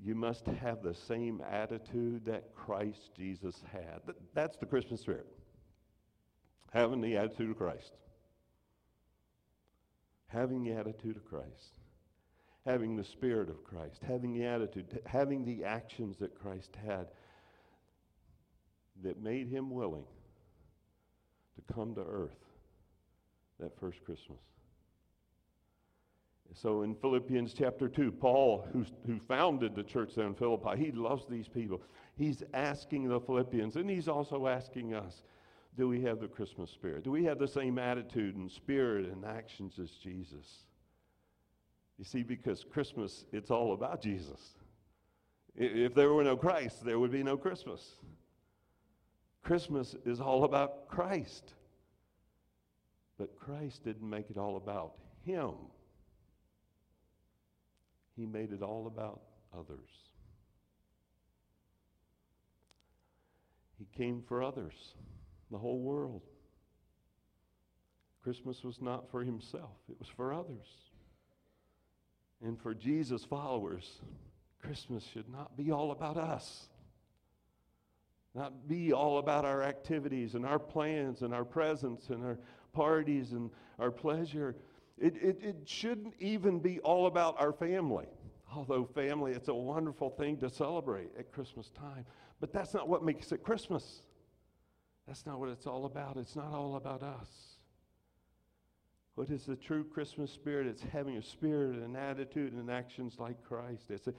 you 0.00 0.14
must 0.14 0.46
have 0.46 0.82
the 0.82 0.94
same 0.94 1.42
attitude 1.50 2.24
that 2.24 2.54
Christ 2.54 3.10
Jesus 3.16 3.62
had. 3.72 4.00
That's 4.34 4.56
the 4.56 4.66
Christmas 4.66 5.00
spirit. 5.00 5.26
Having 6.72 7.00
the 7.00 7.16
attitude 7.16 7.50
of 7.50 7.58
Christ. 7.58 7.92
Having 10.28 10.64
the 10.64 10.72
attitude 10.72 11.16
of 11.16 11.24
Christ. 11.24 11.78
Having 12.64 12.96
the 12.96 13.04
spirit 13.04 13.50
of 13.50 13.64
Christ. 13.64 14.00
Having 14.06 14.34
the 14.34 14.44
attitude, 14.44 15.00
having 15.04 15.44
the 15.44 15.64
actions 15.64 16.16
that 16.18 16.38
Christ 16.38 16.76
had 16.86 17.08
that 19.02 19.20
made 19.20 19.48
him 19.48 19.70
willing 19.70 20.04
to 21.56 21.74
come 21.74 21.94
to 21.94 22.02
earth 22.02 22.47
that 23.60 23.78
first 23.78 24.04
Christmas. 24.04 24.38
So 26.54 26.82
in 26.82 26.94
Philippians 26.94 27.52
chapter 27.52 27.88
2, 27.88 28.10
Paul, 28.10 28.66
who, 28.72 28.84
who 29.06 29.18
founded 29.28 29.74
the 29.74 29.82
church 29.82 30.14
there 30.16 30.26
in 30.26 30.34
Philippi, 30.34 30.82
he 30.82 30.92
loves 30.92 31.26
these 31.28 31.46
people. 31.46 31.82
He's 32.16 32.42
asking 32.54 33.08
the 33.08 33.20
Philippians, 33.20 33.76
and 33.76 33.88
he's 33.88 34.08
also 34.08 34.46
asking 34.46 34.94
us, 34.94 35.22
do 35.76 35.86
we 35.88 36.00
have 36.02 36.20
the 36.20 36.26
Christmas 36.26 36.70
spirit? 36.70 37.04
Do 37.04 37.10
we 37.10 37.24
have 37.24 37.38
the 37.38 37.46
same 37.46 37.78
attitude 37.78 38.34
and 38.34 38.50
spirit 38.50 39.06
and 39.06 39.24
actions 39.24 39.78
as 39.78 39.90
Jesus? 39.90 40.64
You 41.98 42.04
see, 42.04 42.22
because 42.22 42.64
Christmas, 42.64 43.24
it's 43.32 43.50
all 43.50 43.74
about 43.74 44.02
Jesus. 44.02 44.56
If 45.54 45.94
there 45.94 46.12
were 46.12 46.24
no 46.24 46.36
Christ, 46.36 46.84
there 46.84 46.98
would 46.98 47.12
be 47.12 47.22
no 47.22 47.36
Christmas. 47.36 47.96
Christmas 49.42 49.94
is 50.04 50.20
all 50.20 50.44
about 50.44 50.88
Christ. 50.88 51.54
But 53.18 53.36
Christ 53.36 53.84
didn't 53.84 54.08
make 54.08 54.30
it 54.30 54.38
all 54.38 54.56
about 54.56 54.94
him. 55.24 55.52
He 58.16 58.26
made 58.26 58.52
it 58.52 58.62
all 58.62 58.86
about 58.86 59.20
others. 59.56 59.90
He 63.78 63.86
came 63.96 64.22
for 64.26 64.42
others, 64.42 64.94
the 65.50 65.58
whole 65.58 65.80
world. 65.80 66.22
Christmas 68.22 68.64
was 68.64 68.80
not 68.80 69.10
for 69.10 69.22
himself, 69.22 69.76
it 69.88 69.98
was 69.98 70.08
for 70.08 70.32
others. 70.32 70.66
And 72.42 72.60
for 72.60 72.74
Jesus' 72.74 73.24
followers, 73.24 74.00
Christmas 74.60 75.04
should 75.04 75.28
not 75.28 75.56
be 75.56 75.70
all 75.70 75.90
about 75.90 76.16
us. 76.16 76.68
Not 78.34 78.68
be 78.68 78.92
all 78.92 79.18
about 79.18 79.44
our 79.44 79.62
activities 79.62 80.34
and 80.34 80.44
our 80.44 80.58
plans 80.58 81.22
and 81.22 81.34
our 81.34 81.44
presents 81.44 82.10
and 82.10 82.24
our 82.24 82.38
parties 82.72 83.32
and 83.32 83.50
our 83.78 83.90
pleasure. 83.90 84.56
It, 84.98 85.14
it, 85.16 85.38
it 85.42 85.56
shouldn't 85.64 86.14
even 86.18 86.58
be 86.58 86.80
all 86.80 87.06
about 87.06 87.40
our 87.40 87.52
family. 87.52 88.06
Although 88.54 88.86
family, 88.86 89.32
it's 89.32 89.48
a 89.48 89.54
wonderful 89.54 90.10
thing 90.10 90.38
to 90.38 90.48
celebrate 90.48 91.10
at 91.18 91.32
Christmas 91.32 91.70
time. 91.70 92.06
But 92.40 92.52
that's 92.52 92.74
not 92.74 92.88
what 92.88 93.04
makes 93.04 93.30
it 93.32 93.42
Christmas. 93.42 94.02
That's 95.06 95.26
not 95.26 95.38
what 95.38 95.48
it's 95.48 95.66
all 95.66 95.84
about. 95.84 96.16
It's 96.16 96.36
not 96.36 96.52
all 96.52 96.76
about 96.76 97.02
us. 97.02 97.28
What 99.14 99.30
is 99.30 99.44
the 99.44 99.56
true 99.56 99.84
Christmas 99.84 100.30
spirit? 100.30 100.66
It's 100.66 100.82
having 100.92 101.16
a 101.16 101.22
spirit 101.22 101.74
and 101.74 101.84
an 101.84 101.96
attitude 101.96 102.52
and 102.52 102.70
actions 102.70 103.16
like 103.18 103.42
Christ. 103.42 103.90
It's, 103.90 104.06
a, 104.06 104.14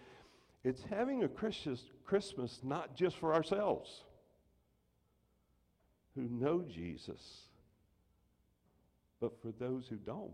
It's 0.64 0.84
having 0.84 1.24
a 1.24 1.28
Christmas, 1.28 1.86
Christmas 2.06 2.60
not 2.64 2.96
just 2.96 3.16
for 3.16 3.34
ourselves 3.34 4.04
who 6.16 6.24
know 6.24 6.64
Jesus, 6.64 7.49
but 9.20 9.42
for 9.42 9.52
those 9.60 9.88
who 9.88 9.98
don't. 9.98 10.32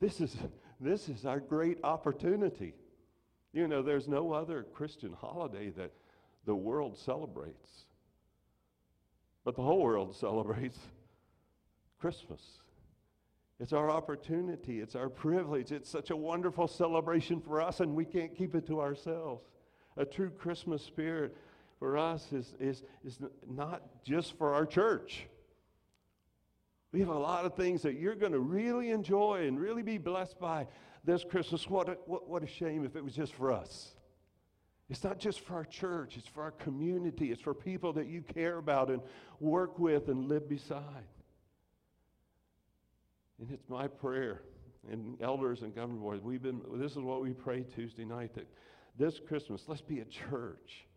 This 0.00 0.20
is, 0.20 0.36
this 0.80 1.08
is 1.08 1.24
our 1.24 1.40
great 1.40 1.78
opportunity. 1.82 2.74
You 3.52 3.66
know, 3.66 3.82
there's 3.82 4.08
no 4.08 4.32
other 4.32 4.64
Christian 4.74 5.12
holiday 5.12 5.70
that 5.70 5.92
the 6.44 6.54
world 6.54 6.96
celebrates, 6.96 7.86
but 9.44 9.56
the 9.56 9.62
whole 9.62 9.82
world 9.82 10.14
celebrates 10.20 10.78
Christmas. 11.98 12.42
It's 13.60 13.72
our 13.72 13.90
opportunity, 13.90 14.80
it's 14.80 14.94
our 14.94 15.08
privilege. 15.08 15.72
It's 15.72 15.90
such 15.90 16.10
a 16.10 16.16
wonderful 16.16 16.68
celebration 16.68 17.40
for 17.40 17.60
us, 17.60 17.80
and 17.80 17.94
we 17.94 18.04
can't 18.04 18.36
keep 18.36 18.54
it 18.54 18.66
to 18.68 18.80
ourselves. 18.80 19.42
A 19.96 20.04
true 20.04 20.30
Christmas 20.30 20.82
spirit 20.82 21.36
for 21.80 21.98
us 21.98 22.32
is, 22.32 22.54
is, 22.60 22.84
is 23.04 23.18
not 23.48 23.82
just 24.04 24.38
for 24.38 24.54
our 24.54 24.64
church. 24.64 25.26
We 26.92 27.00
have 27.00 27.08
a 27.08 27.18
lot 27.18 27.44
of 27.44 27.54
things 27.54 27.82
that 27.82 27.94
you're 27.94 28.14
going 28.14 28.32
to 28.32 28.40
really 28.40 28.90
enjoy 28.90 29.46
and 29.46 29.60
really 29.60 29.82
be 29.82 29.98
blessed 29.98 30.38
by 30.40 30.66
this 31.04 31.22
Christmas. 31.24 31.68
What 31.68 31.88
a, 31.88 31.92
what, 32.06 32.28
what 32.28 32.42
a 32.42 32.46
shame 32.46 32.84
if 32.84 32.96
it 32.96 33.04
was 33.04 33.14
just 33.14 33.34
for 33.34 33.52
us. 33.52 33.94
It's 34.88 35.04
not 35.04 35.18
just 35.18 35.40
for 35.40 35.54
our 35.54 35.66
church, 35.66 36.16
it's 36.16 36.26
for 36.26 36.42
our 36.42 36.50
community, 36.50 37.30
it's 37.30 37.42
for 37.42 37.52
people 37.52 37.92
that 37.92 38.06
you 38.06 38.22
care 38.22 38.56
about 38.56 38.88
and 38.90 39.02
work 39.38 39.78
with 39.78 40.08
and 40.08 40.28
live 40.28 40.48
beside. 40.48 41.04
And 43.38 43.50
it's 43.50 43.68
my 43.68 43.86
prayer, 43.86 44.42
and 44.90 45.20
elders 45.20 45.60
and 45.60 45.74
governing 45.74 46.00
boards, 46.00 46.22
we've 46.22 46.42
been, 46.42 46.62
this 46.74 46.92
is 46.92 46.98
what 46.98 47.20
we 47.20 47.34
pray 47.34 47.64
Tuesday 47.74 48.06
night 48.06 48.34
that 48.34 48.46
this 48.98 49.20
Christmas, 49.20 49.64
let's 49.68 49.82
be 49.82 50.00
a 50.00 50.06
church 50.06 50.87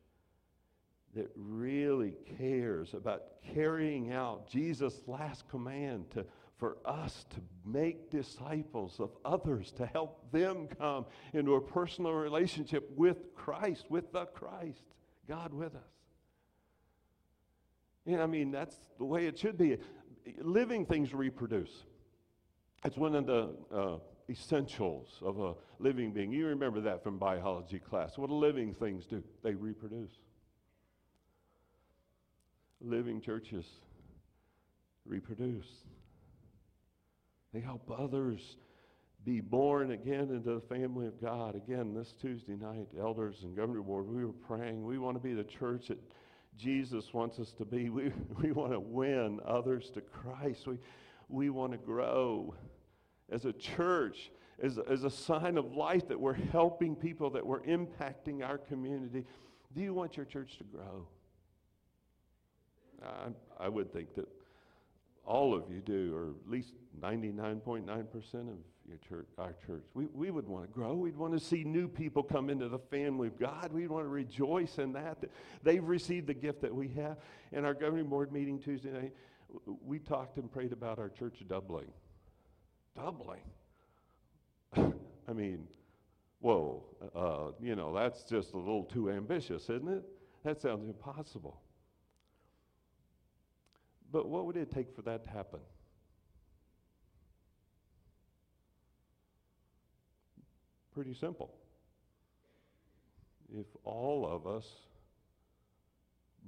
that 1.16 1.30
really 1.36 2.14
cares 2.38 2.94
about 2.94 3.24
carrying 3.54 4.12
out 4.14 4.50
Jesus' 4.50 5.02
last 5.08 5.48
command 5.50 6.10
to, 6.12 6.26
for 6.58 6.78
us 6.86 7.26
to 7.32 7.38
make 7.66 8.10
disciples 8.10 9.00
of 9.00 9.12
others, 9.26 9.72
to 9.74 9.86
help 9.86 10.32
them 10.32 10.68
come 10.80 11.06
into 11.34 11.56
a 11.56 11.62
personal 11.62 12.14
relationship 12.14 12.90
with 12.96 13.34
Christ, 13.36 13.86
with 13.90 14.12
the 14.14 14.26
Christ, 14.26 14.84
God 15.28 15.54
with 15.54 15.76
us. 15.76 15.82
And 18.06 18.22
I 18.22 18.26
mean, 18.26 18.52
that's 18.52 18.76
the 18.98 19.06
way 19.06 19.28
it 19.28 19.38
should 19.38 19.58
be. 19.58 19.78
Living 20.40 20.86
things 20.86 21.14
reproduce. 21.14 21.84
It's 22.84 22.98
one 22.98 23.16
of 23.16 23.26
the 23.28 23.56
uh, 23.72 23.98
essentials 24.30 25.10
of 25.22 25.40
a 25.40 25.54
living 25.78 26.12
being. 26.14 26.32
You 26.32 26.48
remember 26.48 26.82
that 26.82 27.04
from 27.04 27.20
biology 27.20 27.80
class. 27.80 28.18
What 28.18 28.30
do 28.30 28.36
living 28.36 28.74
things 28.74 29.06
do? 29.06 29.24
They 29.44 29.54
reproduce 29.54 30.12
living 32.84 33.22
churches 33.22 33.66
reproduce. 35.06 35.68
They 37.54 37.60
help 37.60 37.92
others 37.98 38.58
be 39.24 39.40
born 39.40 39.92
again 39.92 40.30
into 40.32 40.56
the 40.56 40.62
family 40.62 41.06
of 41.06 41.22
God. 41.22 41.56
Again, 41.56 41.94
this 41.94 42.14
Tuesday 42.20 42.56
night, 42.56 42.88
elders 43.00 43.38
and 43.44 43.56
governing 43.56 43.84
board, 43.84 44.08
we 44.08 44.26
were 44.26 44.32
praying. 44.32 44.84
We 44.84 44.98
want 44.98 45.16
to 45.16 45.22
be 45.22 45.34
the 45.34 45.44
church 45.44 45.90
that 45.90 46.00
Jesus 46.58 47.14
wants 47.14 47.40
us 47.40 47.52
to 47.54 47.66
be. 47.66 47.90
We, 47.90 48.12
we 48.42 48.52
want 48.52 48.72
to 48.72 48.80
win 48.80 49.40
others 49.46 49.92
to 49.92 50.02
Christ. 50.02 50.68
We, 50.68 50.78
we 51.30 51.50
want 51.50 51.72
to 51.74 51.78
grow 51.78 52.56
as 53.32 53.46
a 53.46 53.54
church, 53.54 54.32
as, 54.62 54.80
as 54.90 55.04
a 55.04 55.10
sign 55.10 55.58
of 55.58 55.74
life 55.74 56.08
that 56.08 56.20
we're 56.20 56.34
helping 56.34 56.96
people, 56.96 57.30
that 57.32 57.46
we're 57.46 57.62
impacting 57.62 58.44
our 58.44 58.58
community. 58.58 59.26
Do 59.74 59.82
you 59.82 59.94
want 59.94 60.18
your 60.18 60.26
church 60.26 60.58
to 60.58 60.64
grow? 60.64 61.08
I, 63.04 63.66
I 63.66 63.70
would 63.70 63.92
think 63.92 64.16
that 64.16 64.28
all 65.26 65.54
of 65.54 65.64
you 65.70 65.82
do, 65.82 66.16
or 66.16 66.30
at 66.30 66.50
least 66.50 66.74
99.9% 67.00 67.88
of 67.88 68.58
your 68.88 68.98
church, 69.08 69.28
our 69.38 69.54
church. 69.66 69.84
We, 69.94 70.08
we 70.08 70.32
would 70.32 70.48
want 70.48 70.66
to 70.66 70.72
grow. 70.72 70.96
We'd 70.96 71.16
want 71.16 71.34
to 71.34 71.40
see 71.40 71.64
new 71.64 71.88
people 71.88 72.24
come 72.24 72.50
into 72.50 72.68
the 72.68 72.80
family 72.80 73.28
of 73.28 73.40
God. 73.40 73.72
We'd 73.72 73.90
want 73.90 74.06
to 74.06 74.10
rejoice 74.10 74.78
in 74.78 74.94
that, 74.94 75.22
that 75.22 75.30
they've 75.64 75.84
received 75.84 76.28
the 76.28 76.34
gift 76.34 76.62
that 76.62 76.74
we 76.74 76.90
have. 76.90 77.18
In 77.52 77.66
our 77.66 77.74
governing 77.74 78.08
board 78.08 78.32
meeting 78.32 78.60
Tuesday 78.60 78.92
night, 78.92 79.14
we 79.86 80.00
talked 80.00 80.38
and 80.38 80.52
prayed 80.52 80.74
about 80.74 81.00
our 81.00 81.10
church 81.10 81.44
doubling. 81.48 81.92
Doubling? 82.96 83.42
I 84.76 85.34
mean, 85.34 85.68
whoa, 86.40 86.84
uh, 87.16 87.52
you 87.62 87.76
know, 87.76 87.94
that's 87.94 88.24
just 88.24 88.54
a 88.54 88.58
little 88.58 88.84
too 88.84 89.12
ambitious, 89.12 89.64
isn't 89.64 89.88
it? 89.88 90.04
That 90.44 90.62
sounds 90.62 90.88
impossible. 90.88 91.62
But 94.12 94.28
what 94.28 94.46
would 94.46 94.58
it 94.58 94.72
take 94.72 94.94
for 94.94 95.02
that 95.04 95.24
to 95.24 95.30
happen? 95.30 95.60
Pretty 100.94 101.14
simple. 101.14 101.54
If 103.54 103.66
all 103.86 104.26
of 104.26 104.46
us 104.46 104.68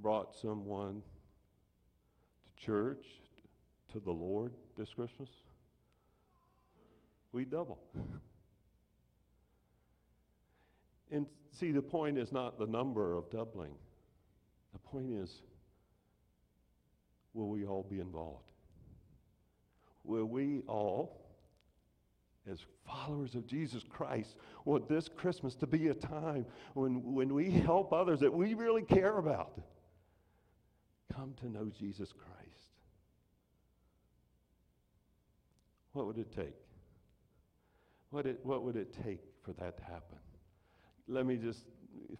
brought 0.01 0.35
someone 0.35 1.01
to 2.45 2.65
church, 2.65 3.05
to 3.93 3.99
the 3.99 4.11
Lord 4.11 4.51
this 4.77 4.89
Christmas, 4.93 5.29
we 7.31 7.45
double. 7.45 7.79
and 11.11 11.25
see, 11.51 11.71
the 11.71 11.81
point 11.81 12.17
is 12.17 12.31
not 12.31 12.59
the 12.59 12.65
number 12.65 13.15
of 13.15 13.29
doubling. 13.29 13.73
The 14.73 14.79
point 14.79 15.11
is 15.11 15.41
will 17.33 17.49
we 17.49 17.65
all 17.65 17.85
be 17.89 17.99
involved? 17.99 18.43
Will 20.03 20.25
we 20.25 20.63
all, 20.67 21.21
as 22.49 22.59
followers 22.85 23.35
of 23.35 23.47
Jesus 23.47 23.83
Christ, 23.87 24.35
want 24.65 24.89
this 24.89 25.07
Christmas 25.07 25.55
to 25.55 25.67
be 25.67 25.87
a 25.87 25.93
time 25.93 26.45
when, 26.73 27.13
when 27.13 27.33
we 27.33 27.49
help 27.49 27.93
others 27.93 28.19
that 28.19 28.33
we 28.33 28.53
really 28.53 28.81
care 28.81 29.17
about 29.17 29.59
come 31.13 31.33
to 31.41 31.49
know 31.49 31.71
Jesus 31.79 32.11
Christ? 32.11 32.33
What 35.93 36.07
would 36.07 36.17
it 36.17 36.35
take? 36.35 36.55
What, 38.09 38.25
it, 38.25 38.39
what 38.43 38.63
would 38.63 38.75
it 38.75 38.95
take 39.03 39.21
for 39.43 39.53
that 39.53 39.77
to 39.77 39.83
happen? 39.83 40.17
Let 41.07 41.25
me 41.25 41.37
just, 41.37 41.65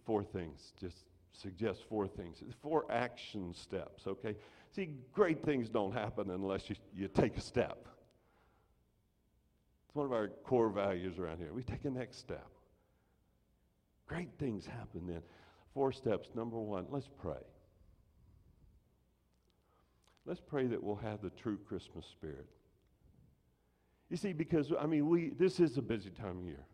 four 0.04 0.22
things, 0.22 0.72
just 0.80 1.04
suggest 1.32 1.82
four 1.88 2.06
things, 2.06 2.42
four 2.62 2.84
action 2.90 3.52
steps, 3.54 4.06
okay? 4.06 4.36
See, 4.74 4.90
great 5.12 5.44
things 5.44 5.68
don't 5.68 5.92
happen 5.92 6.30
unless 6.30 6.68
you, 6.68 6.74
you 6.92 7.06
take 7.06 7.36
a 7.36 7.40
step. 7.40 7.86
It's 9.86 9.94
one 9.94 10.04
of 10.04 10.12
our 10.12 10.28
core 10.42 10.68
values 10.68 11.18
around 11.18 11.38
here. 11.38 11.52
We 11.52 11.62
take 11.62 11.84
a 11.84 11.90
next 11.90 12.18
step. 12.18 12.48
Great 14.08 14.30
things 14.38 14.66
happen 14.66 15.06
then. 15.06 15.22
Four 15.74 15.92
steps. 15.92 16.30
Number 16.34 16.58
one, 16.58 16.86
let's 16.90 17.08
pray. 17.20 17.42
Let's 20.26 20.40
pray 20.40 20.66
that 20.66 20.82
we'll 20.82 20.96
have 20.96 21.22
the 21.22 21.30
true 21.30 21.58
Christmas 21.68 22.06
spirit. 22.06 22.46
You 24.10 24.16
see, 24.16 24.32
because, 24.32 24.72
I 24.78 24.86
mean, 24.86 25.08
we, 25.08 25.30
this 25.30 25.60
is 25.60 25.78
a 25.78 25.82
busy 25.82 26.10
time 26.10 26.38
of 26.38 26.44
year. 26.44 26.64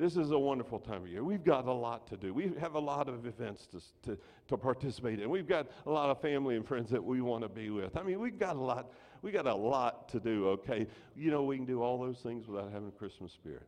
This 0.00 0.16
is 0.16 0.30
a 0.30 0.38
wonderful 0.38 0.78
time 0.78 1.02
of 1.02 1.08
year. 1.08 1.22
We've 1.22 1.44
got 1.44 1.66
a 1.66 1.72
lot 1.72 2.06
to 2.06 2.16
do. 2.16 2.32
We 2.32 2.54
have 2.58 2.72
a 2.72 2.78
lot 2.80 3.06
of 3.06 3.26
events 3.26 3.66
to, 3.66 3.80
to, 4.08 4.18
to 4.48 4.56
participate 4.56 5.20
in. 5.20 5.28
We've 5.28 5.46
got 5.46 5.66
a 5.84 5.90
lot 5.90 6.08
of 6.08 6.22
family 6.22 6.56
and 6.56 6.66
friends 6.66 6.88
that 6.88 7.04
we 7.04 7.20
want 7.20 7.42
to 7.42 7.50
be 7.50 7.68
with. 7.68 7.94
I 7.98 8.02
mean, 8.02 8.18
we've 8.18 8.38
got 8.38 8.56
a 8.56 8.60
lot, 8.60 8.92
we 9.20 9.30
got 9.30 9.46
a 9.46 9.54
lot 9.54 10.08
to 10.08 10.18
do, 10.18 10.48
okay? 10.48 10.86
You 11.14 11.30
know, 11.30 11.42
we 11.42 11.56
can 11.58 11.66
do 11.66 11.82
all 11.82 12.00
those 12.00 12.16
things 12.16 12.48
without 12.48 12.72
having 12.72 12.88
a 12.88 12.92
Christmas 12.92 13.30
spirit. 13.30 13.66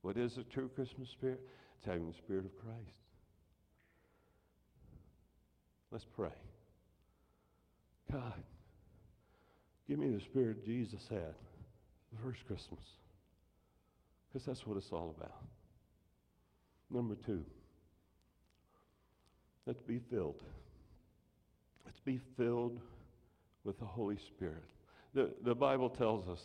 What 0.00 0.16
is 0.16 0.38
a 0.38 0.42
true 0.44 0.70
Christmas 0.74 1.10
spirit? 1.10 1.42
It's 1.76 1.84
having 1.84 2.06
the 2.08 2.16
spirit 2.16 2.46
of 2.46 2.56
Christ. 2.56 2.96
Let's 5.90 6.06
pray. 6.16 6.30
God, 8.10 8.42
give 9.86 9.98
me 9.98 10.08
the 10.08 10.20
spirit 10.20 10.64
Jesus 10.64 11.02
had 11.10 11.34
the 12.10 12.22
first 12.24 12.46
Christmas. 12.46 12.80
Because 14.32 14.46
that's 14.46 14.66
what 14.66 14.76
it's 14.76 14.92
all 14.92 15.14
about. 15.18 15.42
Number 16.90 17.16
two, 17.26 17.44
let's 19.66 19.82
be 19.82 20.00
filled. 20.10 20.42
Let's 21.84 22.00
be 22.00 22.20
filled 22.36 22.80
with 23.64 23.78
the 23.78 23.84
Holy 23.84 24.16
Spirit. 24.16 24.64
The, 25.14 25.30
the 25.44 25.54
Bible 25.54 25.90
tells 25.90 26.28
us 26.28 26.40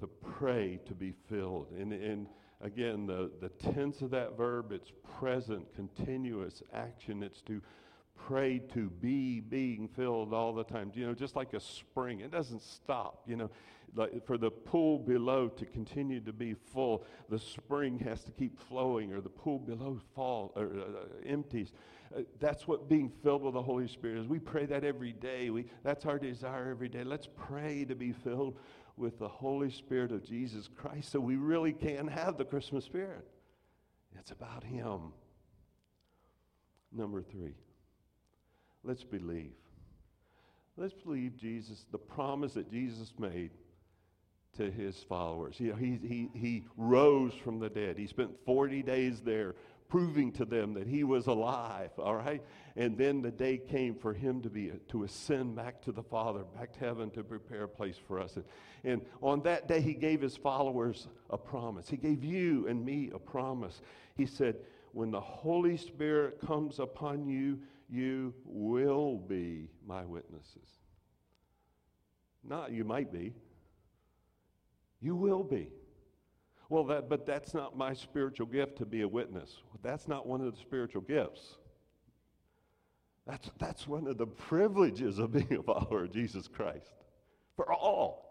to 0.00 0.06
pray 0.06 0.78
to 0.86 0.94
be 0.94 1.12
filled. 1.28 1.68
And, 1.78 1.92
and 1.92 2.26
again, 2.60 3.06
the, 3.06 3.30
the 3.40 3.48
tense 3.72 4.02
of 4.02 4.10
that 4.10 4.36
verb, 4.36 4.72
it's 4.72 4.92
present, 5.18 5.66
continuous 5.74 6.62
action. 6.74 7.22
It's 7.22 7.40
to 7.42 7.60
pray 8.26 8.58
to 8.74 8.90
be 8.90 9.40
being 9.40 9.88
filled 9.88 10.32
all 10.32 10.52
the 10.52 10.64
time. 10.64 10.90
You 10.94 11.06
know, 11.06 11.14
just 11.14 11.36
like 11.36 11.54
a 11.54 11.60
spring, 11.60 12.20
it 12.20 12.30
doesn't 12.30 12.62
stop. 12.62 13.22
You 13.26 13.36
know, 13.36 13.50
like 13.94 14.24
for 14.26 14.38
the 14.38 14.50
pool 14.50 14.98
below 14.98 15.48
to 15.48 15.64
continue 15.64 16.20
to 16.20 16.32
be 16.32 16.54
full, 16.54 17.04
the 17.28 17.38
spring 17.38 17.98
has 18.00 18.22
to 18.24 18.32
keep 18.32 18.58
flowing, 18.58 19.12
or 19.12 19.20
the 19.20 19.28
pool 19.28 19.58
below 19.58 19.98
fall 20.14 20.52
or 20.56 20.66
uh, 20.66 21.28
empties. 21.28 21.72
Uh, 22.14 22.22
that's 22.40 22.66
what 22.66 22.88
being 22.88 23.10
filled 23.22 23.42
with 23.42 23.54
the 23.54 23.62
Holy 23.62 23.88
Spirit 23.88 24.18
is. 24.18 24.26
We 24.26 24.38
pray 24.38 24.66
that 24.66 24.84
every 24.84 25.12
day. 25.12 25.50
We, 25.50 25.66
that's 25.82 26.06
our 26.06 26.18
desire 26.18 26.68
every 26.70 26.88
day. 26.88 27.04
Let's 27.04 27.28
pray 27.36 27.84
to 27.84 27.94
be 27.94 28.12
filled 28.12 28.58
with 28.96 29.18
the 29.18 29.28
Holy 29.28 29.70
Spirit 29.70 30.12
of 30.12 30.24
Jesus 30.24 30.68
Christ 30.68 31.10
so 31.10 31.20
we 31.20 31.36
really 31.36 31.72
can 31.72 32.06
have 32.08 32.36
the 32.36 32.44
Christmas 32.44 32.84
spirit. 32.84 33.26
It's 34.18 34.30
about 34.30 34.64
Him. 34.64 35.12
Number 36.92 37.22
three, 37.22 37.54
let's 38.84 39.04
believe. 39.04 39.52
Let's 40.76 40.94
believe 40.94 41.36
Jesus, 41.36 41.84
the 41.90 41.98
promise 41.98 42.54
that 42.54 42.70
Jesus 42.70 43.12
made 43.18 43.50
to 44.56 44.70
his 44.70 44.96
followers. 45.08 45.56
You 45.58 45.70
know, 45.70 45.76
he, 45.76 45.98
he, 46.02 46.30
he 46.34 46.64
rose 46.76 47.32
from 47.34 47.58
the 47.58 47.68
dead. 47.68 47.98
He 47.98 48.06
spent 48.06 48.30
40 48.44 48.82
days 48.82 49.20
there 49.20 49.54
proving 49.88 50.32
to 50.32 50.44
them 50.44 50.74
that 50.74 50.86
he 50.86 51.04
was 51.04 51.26
alive, 51.26 51.90
all 51.98 52.14
right? 52.14 52.42
And 52.76 52.96
then 52.96 53.22
the 53.22 53.30
day 53.30 53.58
came 53.58 53.94
for 53.94 54.14
him 54.14 54.40
to 54.42 54.48
be 54.48 54.70
to 54.88 55.04
ascend 55.04 55.56
back 55.56 55.82
to 55.82 55.92
the 55.92 56.02
Father, 56.02 56.44
back 56.56 56.72
to 56.74 56.80
heaven 56.80 57.10
to 57.10 57.24
prepare 57.24 57.64
a 57.64 57.68
place 57.68 57.96
for 58.06 58.20
us. 58.20 58.36
And, 58.36 58.44
and 58.84 59.02
on 59.20 59.42
that 59.42 59.68
day 59.68 59.80
he 59.80 59.94
gave 59.94 60.20
his 60.20 60.36
followers 60.36 61.08
a 61.28 61.36
promise. 61.36 61.88
He 61.88 61.96
gave 61.96 62.24
you 62.24 62.68
and 62.68 62.84
me 62.84 63.10
a 63.12 63.18
promise. 63.18 63.82
He 64.14 64.26
said, 64.26 64.56
"When 64.92 65.10
the 65.10 65.20
Holy 65.20 65.76
Spirit 65.76 66.40
comes 66.40 66.78
upon 66.78 67.26
you, 67.26 67.58
you 67.90 68.34
will 68.44 69.18
be 69.18 69.68
my 69.86 70.04
witnesses." 70.04 70.68
Not 72.42 72.72
you 72.72 72.84
might 72.84 73.12
be. 73.12 73.34
You 75.00 75.14
will 75.14 75.42
be. 75.44 75.70
Well, 76.68 76.84
that, 76.84 77.08
but 77.08 77.26
that's 77.26 77.52
not 77.52 77.76
my 77.76 77.94
spiritual 77.94 78.46
gift 78.46 78.78
to 78.78 78.86
be 78.86 79.02
a 79.02 79.08
witness. 79.08 79.58
That's 79.82 80.06
not 80.06 80.26
one 80.26 80.40
of 80.40 80.54
the 80.54 80.60
spiritual 80.60 81.02
gifts. 81.02 81.56
That's, 83.26 83.50
that's 83.58 83.88
one 83.88 84.06
of 84.06 84.18
the 84.18 84.26
privileges 84.26 85.18
of 85.18 85.32
being 85.32 85.52
a 85.58 85.62
follower 85.62 86.04
of 86.04 86.12
Jesus 86.12 86.48
Christ 86.48 86.94
for 87.56 87.72
all. 87.72 88.29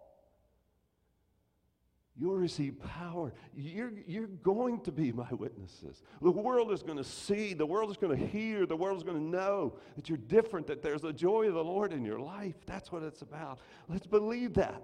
You'll 2.20 2.36
receive 2.36 2.78
power. 2.82 3.32
You're, 3.56 3.94
you're 4.06 4.28
going 4.28 4.82
to 4.82 4.92
be 4.92 5.14
my 5.14 5.32
witnesses. 5.32 6.04
The 6.22 6.30
world 6.30 6.74
is 6.74 6.84
going 6.84 6.98
to 6.98 7.04
see, 7.04 7.54
the 7.54 7.66
world 7.66 7.90
is 7.92 7.96
going 7.96 8.20
to 8.20 8.28
hear, 8.28 8.66
the 8.66 8.76
world 8.76 8.98
is 8.98 9.04
going 9.04 9.16
to 9.16 9.24
know 9.24 9.78
that 9.96 10.10
you're 10.10 10.18
different, 10.18 10.68
that 10.68 10.84
there's 10.84 11.02
the 11.02 11.14
joy 11.14 11.48
of 11.48 11.54
the 11.54 11.64
Lord 11.64 11.94
in 11.94 12.04
your 12.04 12.20
life. 12.20 12.56
That's 12.66 12.92
what 12.92 13.04
it's 13.04 13.22
about. 13.22 13.60
Let's 13.88 14.06
believe 14.06 14.54
that. 14.56 14.82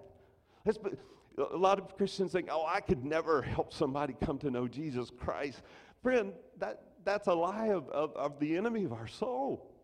Let's 0.65 0.77
be, 0.77 0.91
a 1.37 1.57
lot 1.57 1.77
of 1.77 1.97
Christians 1.97 2.31
think, 2.31 2.47
oh, 2.49 2.65
I 2.65 2.79
could 2.79 3.03
never 3.03 3.41
help 3.41 3.73
somebody 3.73 4.15
come 4.23 4.37
to 4.39 4.49
know 4.49 4.69
Jesus 4.69 5.11
Christ. 5.11 5.61
Friend, 6.01 6.31
that, 6.59 6.83
that's 7.03 7.27
a 7.27 7.33
lie 7.33 7.67
of, 7.67 7.89
of, 7.89 8.15
of 8.15 8.39
the 8.39 8.55
enemy 8.55 8.85
of 8.85 8.93
our 8.93 9.07
soul. 9.07 9.74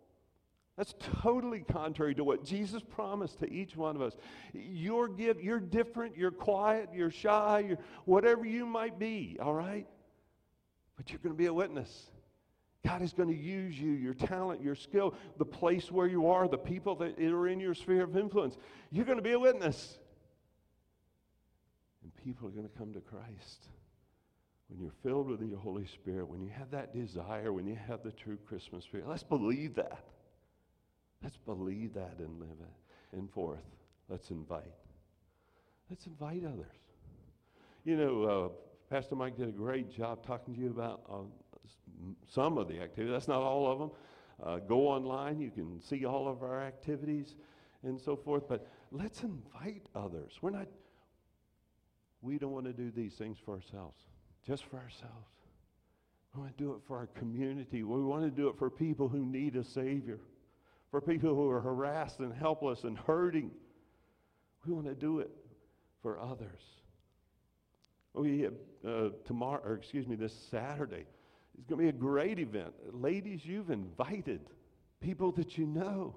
That's 0.77 0.95
totally 1.21 1.59
contrary 1.59 2.15
to 2.15 2.23
what 2.23 2.43
Jesus 2.45 2.81
promised 2.81 3.39
to 3.39 3.51
each 3.51 3.75
one 3.75 3.95
of 3.95 4.01
us. 4.01 4.15
You're, 4.53 5.07
give, 5.07 5.41
you're 5.41 5.59
different, 5.59 6.17
you're 6.17 6.31
quiet, 6.31 6.89
you're 6.93 7.11
shy, 7.11 7.65
you're 7.67 7.77
whatever 8.05 8.45
you 8.45 8.65
might 8.65 8.97
be, 8.97 9.37
all 9.41 9.53
right? 9.53 9.85
But 10.95 11.09
you're 11.09 11.19
going 11.19 11.35
to 11.35 11.37
be 11.37 11.47
a 11.47 11.53
witness. 11.53 12.09
God 12.85 13.01
is 13.01 13.13
going 13.13 13.29
to 13.29 13.35
use 13.35 13.79
you, 13.79 13.91
your 13.91 14.13
talent, 14.13 14.63
your 14.63 14.75
skill, 14.75 15.13
the 15.37 15.45
place 15.45 15.91
where 15.91 16.07
you 16.07 16.27
are, 16.29 16.47
the 16.47 16.57
people 16.57 16.95
that 16.95 17.19
are 17.19 17.47
in 17.47 17.59
your 17.59 17.75
sphere 17.75 18.03
of 18.03 18.17
influence. 18.17 18.57
You're 18.91 19.05
going 19.05 19.17
to 19.17 19.23
be 19.23 19.33
a 19.33 19.39
witness. 19.39 19.99
And 22.01 22.11
people 22.23 22.47
are 22.47 22.51
going 22.51 22.67
to 22.67 22.77
come 22.77 22.93
to 22.93 23.01
Christ. 23.01 23.67
When 24.69 24.79
you're 24.79 24.93
filled 25.03 25.27
with 25.27 25.41
the 25.41 25.55
Holy 25.57 25.85
Spirit, 25.85 26.27
when 26.27 26.41
you 26.41 26.49
have 26.49 26.71
that 26.71 26.93
desire, 26.93 27.53
when 27.53 27.67
you 27.67 27.77
have 27.87 28.03
the 28.03 28.11
true 28.11 28.37
Christmas 28.47 28.85
spirit, 28.85 29.07
let's 29.07 29.21
believe 29.21 29.75
that. 29.75 30.05
Let's 31.23 31.37
believe 31.37 31.93
that 31.93 32.15
and 32.19 32.39
live 32.39 32.57
it. 32.59 33.17
And 33.17 33.29
fourth, 33.31 33.63
let's 34.09 34.31
invite. 34.31 34.73
Let's 35.89 36.05
invite 36.05 36.43
others. 36.45 36.77
You 37.83 37.97
know, 37.97 38.23
uh, 38.23 38.49
Pastor 38.93 39.15
Mike 39.15 39.37
did 39.37 39.49
a 39.49 39.51
great 39.51 39.91
job 39.91 40.25
talking 40.25 40.53
to 40.53 40.59
you 40.59 40.69
about 40.69 41.01
uh, 41.09 41.17
some 42.29 42.57
of 42.57 42.67
the 42.67 42.79
activities. 42.79 43.11
That's 43.11 43.27
not 43.27 43.41
all 43.41 43.71
of 43.71 43.79
them. 43.79 43.91
Uh, 44.43 44.57
go 44.57 44.87
online, 44.87 45.39
you 45.39 45.51
can 45.51 45.79
see 45.81 46.05
all 46.05 46.27
of 46.27 46.41
our 46.41 46.61
activities 46.61 47.35
and 47.83 47.99
so 47.99 48.15
forth. 48.15 48.47
But 48.47 48.67
let's 48.91 49.23
invite 49.23 49.85
others. 49.95 50.39
We're 50.41 50.51
not 50.51 50.67
we 52.21 52.37
don't 52.37 52.51
want 52.51 52.65
to 52.65 52.73
do 52.73 52.91
these 52.91 53.15
things 53.15 53.37
for 53.43 53.55
ourselves, 53.55 53.97
just 54.45 54.65
for 54.65 54.77
ourselves. 54.77 55.27
We 56.33 56.41
want 56.41 56.57
to 56.57 56.63
do 56.63 56.71
it 56.73 56.79
for 56.87 56.97
our 56.97 57.07
community. 57.07 57.83
We 57.83 58.01
want 58.03 58.23
to 58.23 58.29
do 58.29 58.47
it 58.47 58.57
for 58.57 58.69
people 58.69 59.09
who 59.09 59.25
need 59.25 59.55
a 59.55 59.63
Savior, 59.63 60.19
for 60.91 61.01
people 61.01 61.33
who 61.33 61.49
are 61.49 61.61
harassed 61.61 62.19
and 62.19 62.33
helpless 62.33 62.83
and 62.83 62.97
hurting. 62.97 63.49
We 64.65 64.73
want 64.73 64.85
to 64.87 64.93
do 64.93 65.19
it 65.19 65.31
for 66.01 66.19
others. 66.19 66.61
We 68.13 68.41
have 68.41 68.53
uh, 68.85 69.09
tomorrow, 69.25 69.61
or 69.63 69.73
excuse 69.75 70.05
me, 70.05 70.15
this 70.15 70.33
Saturday. 70.51 71.05
It's 71.57 71.67
going 71.67 71.79
to 71.79 71.83
be 71.83 71.89
a 71.89 71.93
great 71.93 72.39
event. 72.39 72.73
Ladies, 72.91 73.45
you've 73.45 73.69
invited 73.69 74.41
people 74.99 75.31
that 75.33 75.57
you 75.57 75.65
know. 75.65 76.15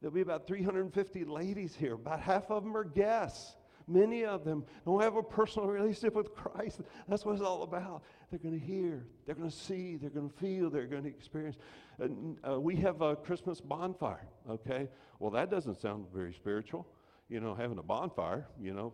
There'll 0.00 0.14
be 0.14 0.22
about 0.22 0.46
350 0.46 1.24
ladies 1.24 1.74
here. 1.74 1.94
About 1.94 2.20
half 2.20 2.50
of 2.50 2.64
them 2.64 2.76
are 2.76 2.84
guests. 2.84 3.54
Many 3.90 4.24
of 4.24 4.44
them 4.44 4.64
don't 4.84 5.02
have 5.02 5.16
a 5.16 5.22
personal 5.22 5.68
relationship 5.68 6.14
with 6.14 6.32
Christ. 6.32 6.80
That's 7.08 7.24
what 7.24 7.32
it's 7.32 7.42
all 7.42 7.64
about. 7.64 8.04
They're 8.30 8.38
going 8.38 8.58
to 8.58 8.64
hear, 8.64 9.04
they're 9.26 9.34
going 9.34 9.50
to 9.50 9.56
see, 9.56 9.96
they're 9.96 10.10
going 10.10 10.30
to 10.30 10.36
feel, 10.36 10.70
they're 10.70 10.86
going 10.86 11.02
to 11.02 11.08
experience. 11.08 11.56
And, 11.98 12.38
uh, 12.48 12.60
we 12.60 12.76
have 12.76 13.02
a 13.02 13.16
Christmas 13.16 13.60
bonfire, 13.60 14.28
okay? 14.48 14.88
Well, 15.18 15.32
that 15.32 15.50
doesn't 15.50 15.80
sound 15.80 16.06
very 16.14 16.32
spiritual. 16.32 16.86
You 17.28 17.40
know, 17.40 17.54
having 17.54 17.78
a 17.78 17.82
bonfire, 17.82 18.46
you 18.60 18.74
know, 18.74 18.92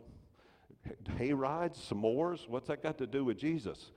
hay 1.18 1.34
rides, 1.34 1.78
s'mores, 1.90 2.48
what's 2.48 2.68
that 2.68 2.82
got 2.82 2.96
to 2.98 3.06
do 3.06 3.22
with 3.22 3.36
Jesus? 3.36 3.90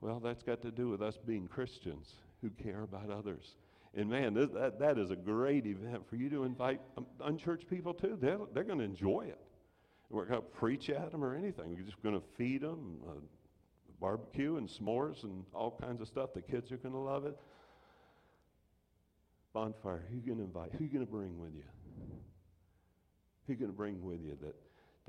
Well, 0.00 0.20
that's 0.20 0.44
got 0.44 0.62
to 0.62 0.70
do 0.70 0.88
with 0.88 1.02
us 1.02 1.18
being 1.26 1.48
Christians 1.48 2.12
who 2.42 2.50
care 2.50 2.82
about 2.82 3.10
others. 3.10 3.56
And 3.96 4.08
man, 4.08 4.34
that, 4.34 4.78
that 4.78 4.98
is 4.98 5.10
a 5.10 5.16
great 5.16 5.66
event 5.66 6.08
for 6.08 6.16
you 6.16 6.28
to 6.30 6.44
invite 6.44 6.80
um, 6.96 7.06
unchurched 7.22 7.68
people 7.68 7.94
to. 7.94 8.16
They're, 8.20 8.38
they're 8.52 8.64
going 8.64 8.78
to 8.78 8.84
enjoy 8.84 9.26
it. 9.28 9.40
We're 10.10 10.26
going 10.26 10.40
to 10.40 10.46
preach 10.46 10.90
at 10.90 11.10
them 11.10 11.24
or 11.24 11.34
anything. 11.34 11.74
We're 11.74 11.82
just 11.82 12.02
going 12.02 12.14
to 12.14 12.22
feed 12.36 12.62
them 12.62 12.98
uh, 13.08 13.12
barbecue 14.00 14.56
and 14.56 14.68
s'mores 14.68 15.24
and 15.24 15.44
all 15.54 15.78
kinds 15.80 16.00
of 16.00 16.08
stuff. 16.08 16.30
The 16.34 16.42
kids 16.42 16.70
are 16.70 16.76
going 16.76 16.94
to 16.94 17.00
love 17.00 17.24
it. 17.26 17.36
Bonfire, 19.52 20.02
who 20.10 20.16
you 20.16 20.22
going 20.22 20.38
to 20.38 20.44
invite? 20.44 20.72
Who 20.76 20.84
you 20.84 20.90
going 20.90 21.06
to 21.06 21.10
bring 21.10 21.38
with 21.38 21.54
you? 21.54 21.62
Who 23.46 23.52
you 23.52 23.58
going 23.58 23.70
to 23.70 23.76
bring 23.76 24.02
with 24.02 24.20
you 24.20 24.36
that 24.42 24.54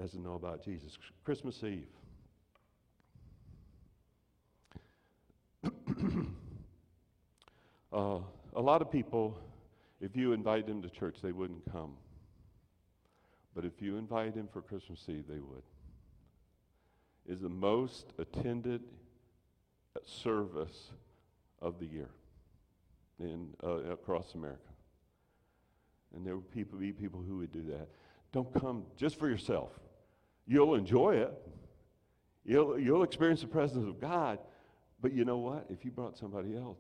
doesn't 0.01 0.23
know 0.23 0.36
about 0.36 0.63
Jesus? 0.63 0.97
Christmas 1.23 1.63
Eve. 1.63 1.88
uh, 7.91 8.19
a 8.55 8.62
lot 8.62 8.81
of 8.81 8.91
people, 8.91 9.38
if 9.99 10.15
you 10.15 10.34
invite 10.34 10.67
them 10.67 10.81
to 10.81 10.89
church, 10.89 11.17
they 11.23 11.31
wouldn't 11.31 11.69
come. 11.71 11.93
But 13.56 13.65
if 13.65 13.82
you 13.82 13.98
invite 13.98 14.36
him 14.36 14.50
for 14.52 14.62
Christmas 14.62 15.04
Eve, 15.08 15.26
they 15.30 15.39
would. 15.39 15.63
Is 17.26 17.39
the 17.39 17.50
most 17.50 18.13
attended 18.20 18.82
service 20.04 20.91
of 21.62 21.80
the 21.80 21.86
year 21.86 22.10
in 23.20 23.50
uh, 23.63 23.91
across 23.91 24.36
America. 24.36 24.60
And 26.15 26.26
there 26.26 26.36
would 26.36 26.52
people, 26.52 26.78
be 26.80 26.91
people 26.91 27.24
who 27.26 27.38
would 27.38 27.52
do 27.52 27.63
that. 27.70 27.88
Don't 28.32 28.54
come 28.54 28.84
just 28.98 29.18
for 29.18 29.30
yourself. 29.30 29.72
You'll 30.48 30.76
enjoy 30.76 31.15
it. 31.15 31.34
You'll, 32.46 32.80
you'll 32.80 33.04
experience 33.04 33.41
the 33.41 33.48
presence 33.48 33.88
of 33.88 34.00
God. 34.00 34.39
But 35.02 35.13
you 35.13 35.26
know 35.26 35.38
what? 35.38 35.65
If 35.70 35.84
you 35.84 35.91
brought 35.91 36.18
somebody 36.18 36.56
else, 36.56 36.80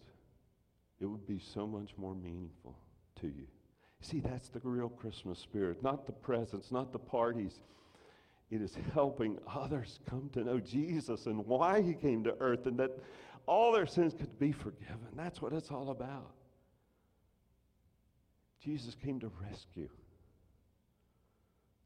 it 0.99 1.05
would 1.05 1.25
be 1.25 1.39
so 1.39 1.65
much 1.65 1.91
more 1.97 2.15
meaningful 2.15 2.77
to 3.21 3.27
you. 3.27 3.47
See, 4.05 4.19
that's 4.19 4.49
the 4.49 4.59
real 4.61 4.89
Christmas 4.89 5.39
spirit, 5.39 5.81
not 5.81 6.05
the 6.05 6.11
presents, 6.11 6.71
not 6.71 6.91
the 6.91 6.99
parties. 6.99 7.59
It 8.51 8.61
is 8.61 8.77
helping 8.93 9.39
others 9.51 9.99
come 10.07 10.29
to 10.33 10.43
know 10.43 10.59
Jesus 10.59 11.25
and 11.25 11.43
why 11.47 11.81
he 11.81 11.95
came 11.95 12.23
to 12.25 12.35
earth 12.39 12.67
and 12.67 12.77
that 12.77 12.91
all 13.47 13.71
their 13.71 13.87
sins 13.87 14.13
could 14.13 14.37
be 14.37 14.51
forgiven. 14.51 15.07
That's 15.15 15.41
what 15.41 15.53
it's 15.53 15.71
all 15.71 15.89
about. 15.89 16.35
Jesus 18.63 18.93
came 18.93 19.19
to 19.21 19.31
rescue. 19.41 19.89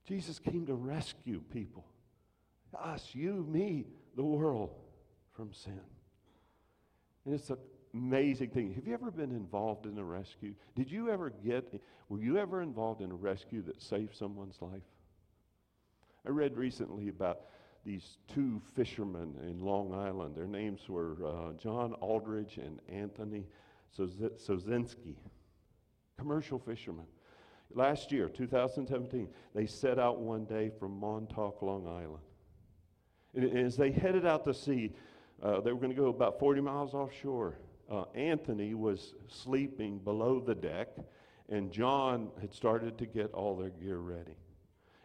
Jesus 0.05 0.39
came 0.39 0.65
to 0.65 0.75
rescue 0.75 1.41
people. 1.53 1.86
Us, 2.77 3.12
you, 3.13 3.47
me, 3.49 3.86
the 4.17 4.25
world 4.25 4.71
from 5.32 5.53
sin. 5.53 5.79
And 7.23 7.34
it's 7.34 7.49
a 7.49 7.58
amazing 7.93 8.49
thing. 8.49 8.73
Have 8.73 8.88
you 8.88 8.93
ever 8.93 9.12
been 9.12 9.32
involved 9.32 9.86
in 9.86 9.97
a 9.97 10.04
rescue? 10.04 10.54
Did 10.75 10.91
you 10.91 11.10
ever 11.10 11.30
get, 11.30 11.82
were 12.08 12.19
you 12.19 12.38
ever 12.38 12.62
involved 12.62 13.02
in 13.02 13.12
a 13.12 13.15
rescue 13.15 13.62
that 13.63 13.82
saved 13.82 14.15
someone's 14.15 14.62
life? 14.62 14.84
I 16.25 16.30
read 16.30 16.58
recently 16.58 17.10
about 17.10 17.41
these 17.86 18.17
two 18.28 18.62
fishermen 18.75 19.36
in 19.41 19.60
Long 19.60 19.93
Island. 19.93 20.36
Their 20.36 20.47
names 20.47 20.88
were 20.88 21.15
uh, 21.25 21.54
John 21.54 21.93
Aldridge 21.93 22.58
and 22.58 22.80
Anthony 22.89 23.45
Sosinski, 23.97 25.15
commercial 26.17 26.60
fishermen. 26.60 27.06
Last 27.73 28.12
year, 28.12 28.28
2017, 28.30 29.30
they 29.54 29.65
set 29.65 29.99
out 29.99 30.19
one 30.19 30.45
day 30.45 30.71
from 30.80 30.99
Montauk, 30.99 31.62
Long 31.62 31.88
Island. 31.88 32.23
And 33.36 33.65
as 33.65 33.78
they 33.78 33.91
headed 33.91 34.25
out 34.25 34.43
to 34.45 34.54
sea, 34.54 34.93
uh, 35.41 35.62
they 35.62 35.71
were 35.71 35.80
going 35.80 35.91
to 35.91 35.99
go 35.99 36.08
about 36.08 36.39
40 36.39 36.62
miles 36.62 36.93
offshore. 36.93 37.56
Uh, 37.89 38.04
Anthony 38.13 38.75
was 38.75 39.15
sleeping 39.28 39.97
below 39.99 40.39
the 40.39 40.56
deck, 40.56 40.89
and 41.49 41.71
John 41.71 42.30
had 42.39 42.54
started 42.54 42.97
to 42.99 43.06
get 43.06 43.32
all 43.34 43.56
their 43.58 43.69
gear 43.69 43.97
ready. 43.97 44.36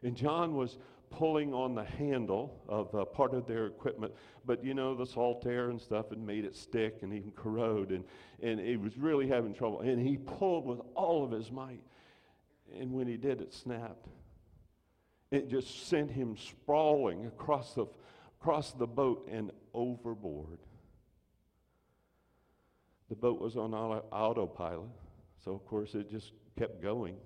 And 0.03 0.14
John 0.14 0.55
was 0.55 0.77
pulling 1.09 1.55
on 1.55 1.75
the 1.75 1.85
handle 1.85 2.62
of 2.68 2.94
uh, 2.94 3.05
part 3.05 3.33
of 3.33 3.47
their 3.47 3.66
equipment, 3.66 4.12
but 4.44 4.62
you 4.62 4.75
know, 4.75 4.94
the 4.94 5.07
salt 5.07 5.47
air 5.47 5.70
and 5.70 5.81
stuff 5.81 6.11
had 6.11 6.18
made 6.18 6.44
it 6.44 6.55
stick 6.55 6.99
and 7.03 7.14
even 7.14 7.31
corrode, 7.31 7.90
and, 7.90 8.05
and 8.42 8.61
he 8.61 8.77
was 8.77 8.99
really 8.99 9.29
having 9.29 9.55
trouble. 9.55 9.81
And 9.81 10.07
he 10.07 10.18
pulled 10.18 10.66
with 10.66 10.81
all 10.94 11.25
of 11.25 11.31
his 11.31 11.51
might. 11.51 11.83
And 12.79 12.92
when 12.92 13.07
he 13.07 13.16
did, 13.16 13.40
it 13.40 13.55
snapped. 13.55 14.09
It 15.31 15.49
just 15.49 15.88
sent 15.88 16.11
him 16.11 16.37
sprawling 16.37 17.27
across 17.27 17.75
the, 17.75 17.87
across 18.40 18.73
the 18.73 18.87
boat 18.87 19.29
and 19.31 19.51
overboard. 19.73 20.59
The 23.08 23.16
boat 23.16 23.40
was 23.40 23.56
on 23.56 23.74
autopilot, 23.74 24.88
so 25.44 25.52
of 25.52 25.66
course 25.66 25.94
it 25.94 26.10
just 26.10 26.32
kept 26.58 26.82
going. 26.82 27.16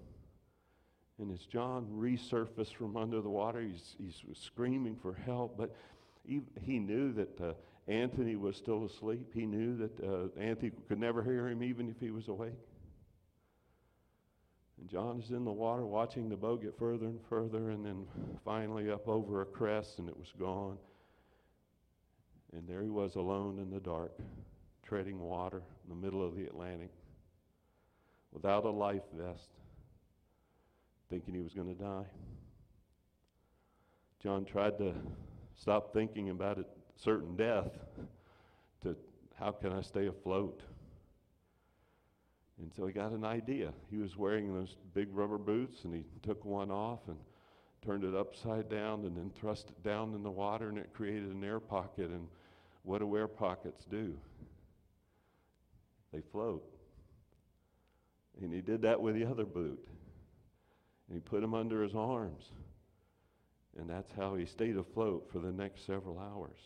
And 1.20 1.32
as 1.32 1.46
John 1.46 1.86
resurfaced 1.92 2.74
from 2.74 2.96
under 2.96 3.20
the 3.20 3.28
water, 3.28 3.60
he's, 3.60 3.96
he's 3.98 4.22
screaming 4.34 4.96
for 4.96 5.14
help. 5.14 5.58
But 5.58 5.74
he, 6.24 6.42
he 6.62 6.78
knew 6.78 7.12
that 7.14 7.40
uh, 7.40 7.52
Anthony 7.88 8.36
was 8.36 8.56
still 8.56 8.84
asleep. 8.84 9.26
He 9.34 9.44
knew 9.44 9.76
that 9.78 10.04
uh, 10.04 10.40
Anthony 10.40 10.70
could 10.86 11.00
never 11.00 11.22
hear 11.22 11.48
him 11.48 11.62
even 11.62 11.88
if 11.88 11.98
he 11.98 12.10
was 12.10 12.28
awake. 12.28 12.52
And 14.78 14.88
John 14.88 15.18
is 15.18 15.30
in 15.30 15.44
the 15.44 15.52
water 15.52 15.84
watching 15.84 16.28
the 16.28 16.36
boat 16.36 16.62
get 16.62 16.78
further 16.78 17.06
and 17.06 17.18
further, 17.28 17.70
and 17.70 17.84
then 17.84 18.06
finally 18.44 18.90
up 18.90 19.08
over 19.08 19.42
a 19.42 19.46
crest, 19.46 19.98
and 19.98 20.08
it 20.08 20.16
was 20.16 20.32
gone. 20.38 20.78
And 22.52 22.68
there 22.68 22.82
he 22.82 22.88
was 22.88 23.16
alone 23.16 23.58
in 23.58 23.70
the 23.70 23.80
dark, 23.80 24.12
treading 24.88 25.20
water 25.20 25.62
in 25.85 25.90
the 25.90 25.94
middle 25.94 26.24
of 26.24 26.35
the 26.35 26.44
Atlantic 26.44 26.90
without 28.33 28.64
a 28.64 28.70
life 28.70 29.03
vest 29.12 29.51
thinking 31.11 31.35
he 31.35 31.42
was 31.42 31.53
going 31.53 31.68
to 31.68 31.83
die. 31.83 32.07
John 34.22 34.46
tried 34.46 34.79
to 34.79 34.94
stop 35.57 35.92
thinking 35.92 36.31
about 36.31 36.59
a 36.59 36.64
certain 36.96 37.37
death 37.37 37.70
to 38.83 38.96
how 39.38 39.51
can 39.53 39.72
I 39.72 39.83
stay 39.83 40.07
afloat? 40.07 40.62
And 42.59 42.72
so 42.74 42.87
he 42.87 42.92
got 42.92 43.12
an 43.12 43.24
idea. 43.24 43.72
He 43.90 43.98
was 43.98 44.16
wearing 44.16 44.55
those 44.55 44.77
big 44.94 45.09
rubber 45.12 45.38
boots 45.38 45.85
and 45.85 45.94
he 45.94 46.05
took 46.22 46.44
one 46.44 46.70
off 46.70 47.01
and 47.09 47.16
turned 47.85 48.05
it 48.05 48.14
upside 48.14 48.68
down 48.68 49.05
and 49.05 49.16
then 49.16 49.31
thrust 49.38 49.68
it 49.68 49.83
down 49.83 50.14
in 50.14 50.22
the 50.22 50.31
water 50.31 50.70
and 50.70 50.79
it 50.79 50.92
created 50.94 51.31
an 51.31 51.44
air 51.44 51.61
pocket. 51.61 52.11
And 52.11 52.27
what 52.83 52.98
do 52.98 53.16
air 53.16 53.29
pockets 53.29 53.85
do? 53.85 54.14
They 56.12 56.21
float. 56.33 56.64
And 58.40 58.53
he 58.53 58.61
did 58.61 58.83
that 58.83 59.01
with 59.01 59.14
the 59.14 59.25
other 59.25 59.44
boot. 59.44 59.87
And 61.09 61.16
he 61.16 61.21
put 61.21 61.42
him 61.42 61.55
under 61.55 61.83
his 61.83 61.94
arms. 61.94 62.44
And 63.79 63.88
that's 63.88 64.12
how 64.12 64.35
he 64.35 64.47
stayed 64.47 64.77
afloat 64.77 65.29
for 65.31 65.38
the 65.38 65.53
next 65.53 65.87
several 65.87 66.18
hours. 66.18 66.59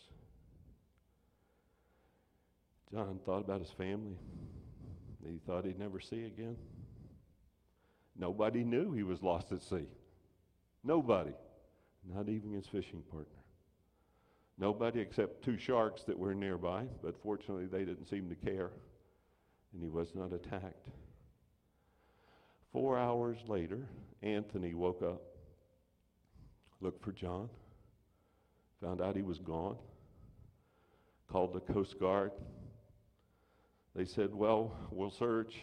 John 2.91 3.19
thought 3.25 3.41
about 3.41 3.61
his 3.61 3.71
family 3.71 4.17
that 5.23 5.31
he 5.31 5.39
thought 5.39 5.65
he'd 5.65 5.79
never 5.79 5.99
see 5.99 6.25
again. 6.25 6.57
Nobody 8.17 8.63
knew 8.63 8.91
he 8.91 9.03
was 9.03 9.23
lost 9.23 9.51
at 9.51 9.63
sea. 9.63 9.87
Nobody. 10.83 11.33
Not 12.13 12.29
even 12.29 12.51
his 12.53 12.67
fishing 12.67 13.01
partner. 13.09 13.27
Nobody 14.57 14.99
except 14.99 15.43
two 15.43 15.57
sharks 15.57 16.03
that 16.03 16.17
were 16.17 16.35
nearby, 16.35 16.85
but 17.01 17.21
fortunately 17.23 17.65
they 17.65 17.85
didn't 17.85 18.05
seem 18.05 18.29
to 18.29 18.35
care, 18.35 18.69
and 19.73 19.81
he 19.81 19.89
was 19.89 20.13
not 20.15 20.31
attacked. 20.31 20.87
Four 22.71 22.97
hours 22.97 23.37
later, 23.47 23.87
Anthony 24.21 24.73
woke 24.73 25.01
up, 25.01 25.21
looked 26.81 27.03
for 27.03 27.11
John, 27.11 27.49
found 28.81 29.01
out 29.01 29.15
he 29.15 29.21
was 29.21 29.39
gone, 29.39 29.77
called 31.31 31.53
the 31.53 31.73
Coast 31.73 31.99
Guard. 31.99 32.31
They 33.95 34.05
said, 34.05 34.33
Well, 34.33 34.71
we'll 34.91 35.11
search. 35.11 35.61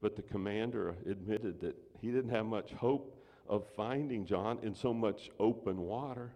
But 0.00 0.14
the 0.14 0.22
commander 0.22 0.94
admitted 1.08 1.60
that 1.60 1.76
he 2.00 2.12
didn't 2.12 2.30
have 2.30 2.46
much 2.46 2.72
hope 2.72 3.20
of 3.48 3.66
finding 3.74 4.24
John 4.24 4.58
in 4.62 4.74
so 4.74 4.94
much 4.94 5.30
open 5.40 5.80
water. 5.80 6.32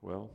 Well, 0.00 0.30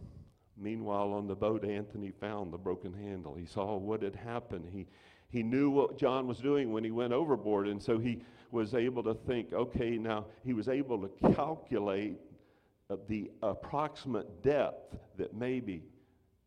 meanwhile, 0.60 1.14
on 1.14 1.28
the 1.28 1.36
boat, 1.36 1.64
Anthony 1.64 2.12
found 2.12 2.52
the 2.52 2.58
broken 2.58 2.94
handle. 2.94 3.36
He 3.36 3.46
saw 3.46 3.78
what 3.78 4.02
had 4.02 4.16
happened. 4.16 4.66
He, 4.72 4.88
he 5.30 5.44
knew 5.44 5.70
what 5.70 5.98
John 5.98 6.28
was 6.28 6.40
doing 6.40 6.72
when 6.72 6.84
he 6.84 6.92
went 6.92 7.14
overboard, 7.14 7.68
and 7.68 7.82
so 7.82 7.98
he 7.98 8.22
was 8.52 8.74
able 8.74 9.04
to 9.04 9.14
think, 9.14 9.54
okay, 9.54 9.98
now 9.98 10.26
he 10.44 10.54
was 10.54 10.70
able 10.70 11.08
to 11.08 11.34
calculate 11.34 12.18
uh, 12.90 12.96
the 13.08 13.30
approximate 13.44 14.42
depth 14.42 14.96
that 15.18 15.36
maybe 15.36 15.84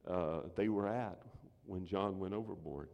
uh, 0.09 0.41
they 0.57 0.69
were 0.69 0.89
at 0.89 1.21
when 1.67 1.87
John 1.87 2.19
went 2.19 2.35
overboard. 2.35 2.89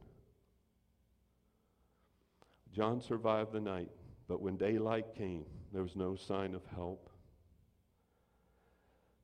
John 2.72 3.00
survived 3.00 3.52
the 3.52 3.60
night, 3.60 3.90
but 4.28 4.42
when 4.42 4.56
daylight 4.56 5.14
came, 5.16 5.44
there 5.72 5.82
was 5.82 5.96
no 5.96 6.16
sign 6.16 6.54
of 6.54 6.62
help. 6.74 7.05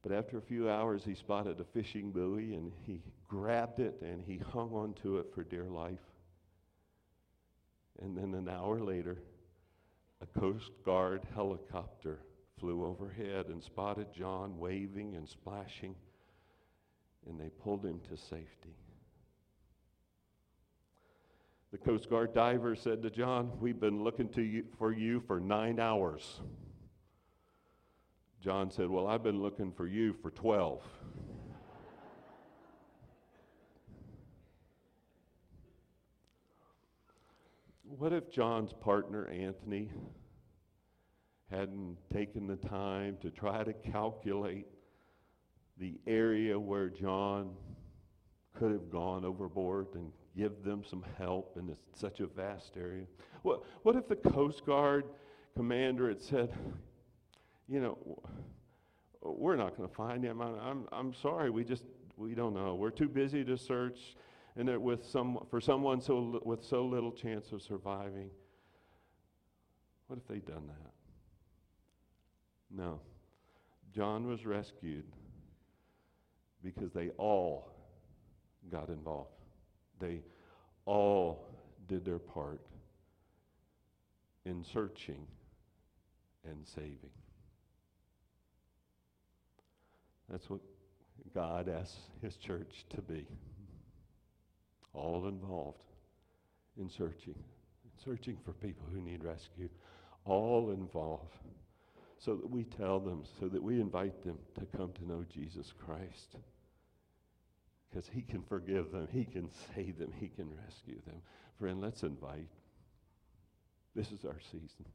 But 0.02 0.12
after 0.12 0.36
a 0.36 0.42
few 0.42 0.68
hours, 0.68 1.04
he 1.04 1.14
spotted 1.14 1.60
a 1.60 1.64
fishing 1.64 2.10
buoy 2.10 2.54
and 2.54 2.72
he 2.84 3.00
grabbed 3.28 3.78
it 3.78 4.00
and 4.02 4.22
he 4.22 4.38
hung 4.38 4.72
onto 4.72 5.18
it 5.18 5.26
for 5.32 5.44
dear 5.44 5.68
life. 5.68 6.00
And 8.00 8.16
then 8.16 8.34
an 8.34 8.48
hour 8.48 8.80
later, 8.80 9.18
a 10.20 10.38
Coast 10.38 10.70
Guard 10.84 11.22
helicopter 11.34 12.18
flew 12.58 12.84
overhead 12.84 13.46
and 13.46 13.62
spotted 13.62 14.08
John 14.12 14.58
waving 14.58 15.14
and 15.14 15.28
splashing, 15.28 15.94
and 17.28 17.40
they 17.40 17.48
pulled 17.48 17.84
him 17.84 18.00
to 18.08 18.16
safety. 18.16 18.76
The 21.70 21.78
Coast 21.78 22.10
Guard 22.10 22.34
diver 22.34 22.76
said 22.76 23.02
to 23.02 23.10
John, 23.10 23.52
We've 23.60 23.80
been 23.80 24.04
looking 24.04 24.28
to 24.30 24.42
you, 24.42 24.64
for 24.78 24.92
you 24.92 25.20
for 25.20 25.40
nine 25.40 25.80
hours. 25.80 26.40
John 28.42 28.70
said, 28.70 28.90
Well, 28.90 29.06
I've 29.06 29.22
been 29.22 29.40
looking 29.40 29.72
for 29.72 29.86
you 29.86 30.14
for 30.20 30.30
12. 30.30 30.82
what 37.98 38.12
if 38.12 38.30
John's 38.32 38.72
partner, 38.72 39.28
Anthony, 39.28 39.88
hadn't 41.50 41.98
taken 42.12 42.48
the 42.48 42.56
time 42.56 43.16
to 43.20 43.30
try 43.30 43.62
to 43.62 43.72
calculate 43.72 44.66
the 45.78 46.00
area 46.06 46.58
where 46.58 46.88
John 46.88 47.50
could 48.54 48.72
have 48.72 48.90
gone 48.90 49.24
overboard 49.24 49.86
and 49.94 50.10
give 50.36 50.64
them 50.64 50.82
some 50.84 51.04
help 51.16 51.56
in 51.56 51.68
this, 51.68 51.78
such 51.94 52.18
a 52.18 52.26
vast 52.26 52.76
area? 52.76 53.04
What, 53.42 53.62
what 53.84 53.94
if 53.94 54.08
the 54.08 54.16
Coast 54.16 54.66
Guard 54.66 55.04
commander 55.54 56.08
had 56.08 56.20
said, 56.20 56.52
you 57.68 57.80
know, 57.80 57.98
we're 59.22 59.56
not 59.56 59.76
going 59.76 59.88
to 59.88 59.94
find 59.94 60.24
him. 60.24 60.40
I'm, 60.40 60.86
I'm, 60.92 61.14
sorry, 61.14 61.50
we 61.50 61.64
just, 61.64 61.84
we 62.16 62.34
don't 62.34 62.54
know. 62.54 62.74
We're 62.74 62.90
too 62.90 63.08
busy 63.08 63.44
to 63.44 63.56
search 63.56 64.16
and 64.56 64.68
it 64.68 64.80
with 64.80 65.06
some, 65.06 65.38
for 65.50 65.60
someone 65.60 66.00
so, 66.00 66.40
with 66.44 66.64
so 66.64 66.84
little 66.84 67.12
chance 67.12 67.52
of 67.52 67.62
surviving. 67.62 68.30
What 70.08 70.18
if 70.18 70.26
they'd 70.28 70.44
done 70.44 70.66
that? 70.66 70.92
No. 72.70 73.00
John 73.94 74.26
was 74.26 74.44
rescued 74.44 75.04
because 76.62 76.92
they 76.92 77.10
all 77.10 77.70
got 78.70 78.88
involved. 78.88 79.30
They 80.00 80.22
all 80.84 81.46
did 81.88 82.04
their 82.04 82.18
part 82.18 82.60
in 84.44 84.64
searching 84.64 85.26
and 86.44 86.66
saving. 86.66 87.10
That's 90.32 90.50
what 90.50 90.60
God 91.34 91.68
asks 91.68 91.98
His 92.22 92.36
church 92.36 92.86
to 92.90 93.02
be. 93.02 93.26
all 94.94 95.26
involved 95.28 95.78
in 96.78 96.88
searching, 96.88 97.34
searching 98.04 98.36
for 98.44 98.52
people 98.52 98.86
who 98.92 99.00
need 99.00 99.24
rescue, 99.24 99.68
all 100.24 100.70
involved. 100.70 101.36
So 102.18 102.36
that 102.36 102.48
we 102.48 102.64
tell 102.64 103.00
them, 103.00 103.24
so 103.40 103.48
that 103.48 103.62
we 103.62 103.80
invite 103.80 104.22
them 104.22 104.38
to 104.58 104.66
come 104.76 104.92
to 104.92 105.08
know 105.08 105.24
Jesus 105.32 105.72
Christ. 105.84 106.36
Because 107.90 108.08
he 108.08 108.22
can 108.22 108.42
forgive 108.42 108.92
them, 108.92 109.08
he 109.12 109.24
can 109.24 109.50
save 109.74 109.98
them, 109.98 110.12
he 110.20 110.28
can 110.28 110.48
rescue 110.64 111.00
them. 111.04 111.16
Friend, 111.58 111.80
let's 111.80 112.04
invite. 112.04 112.48
This 113.94 114.12
is 114.12 114.24
our 114.24 114.38
season. 114.52 114.86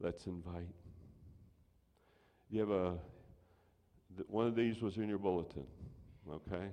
Let's 0.00 0.26
invite. 0.26 0.74
You 2.50 2.60
have 2.60 2.70
a, 2.70 2.94
one 4.28 4.46
of 4.46 4.54
these 4.54 4.80
was 4.80 4.96
in 4.96 5.08
your 5.08 5.18
bulletin, 5.18 5.66
okay? 6.30 6.68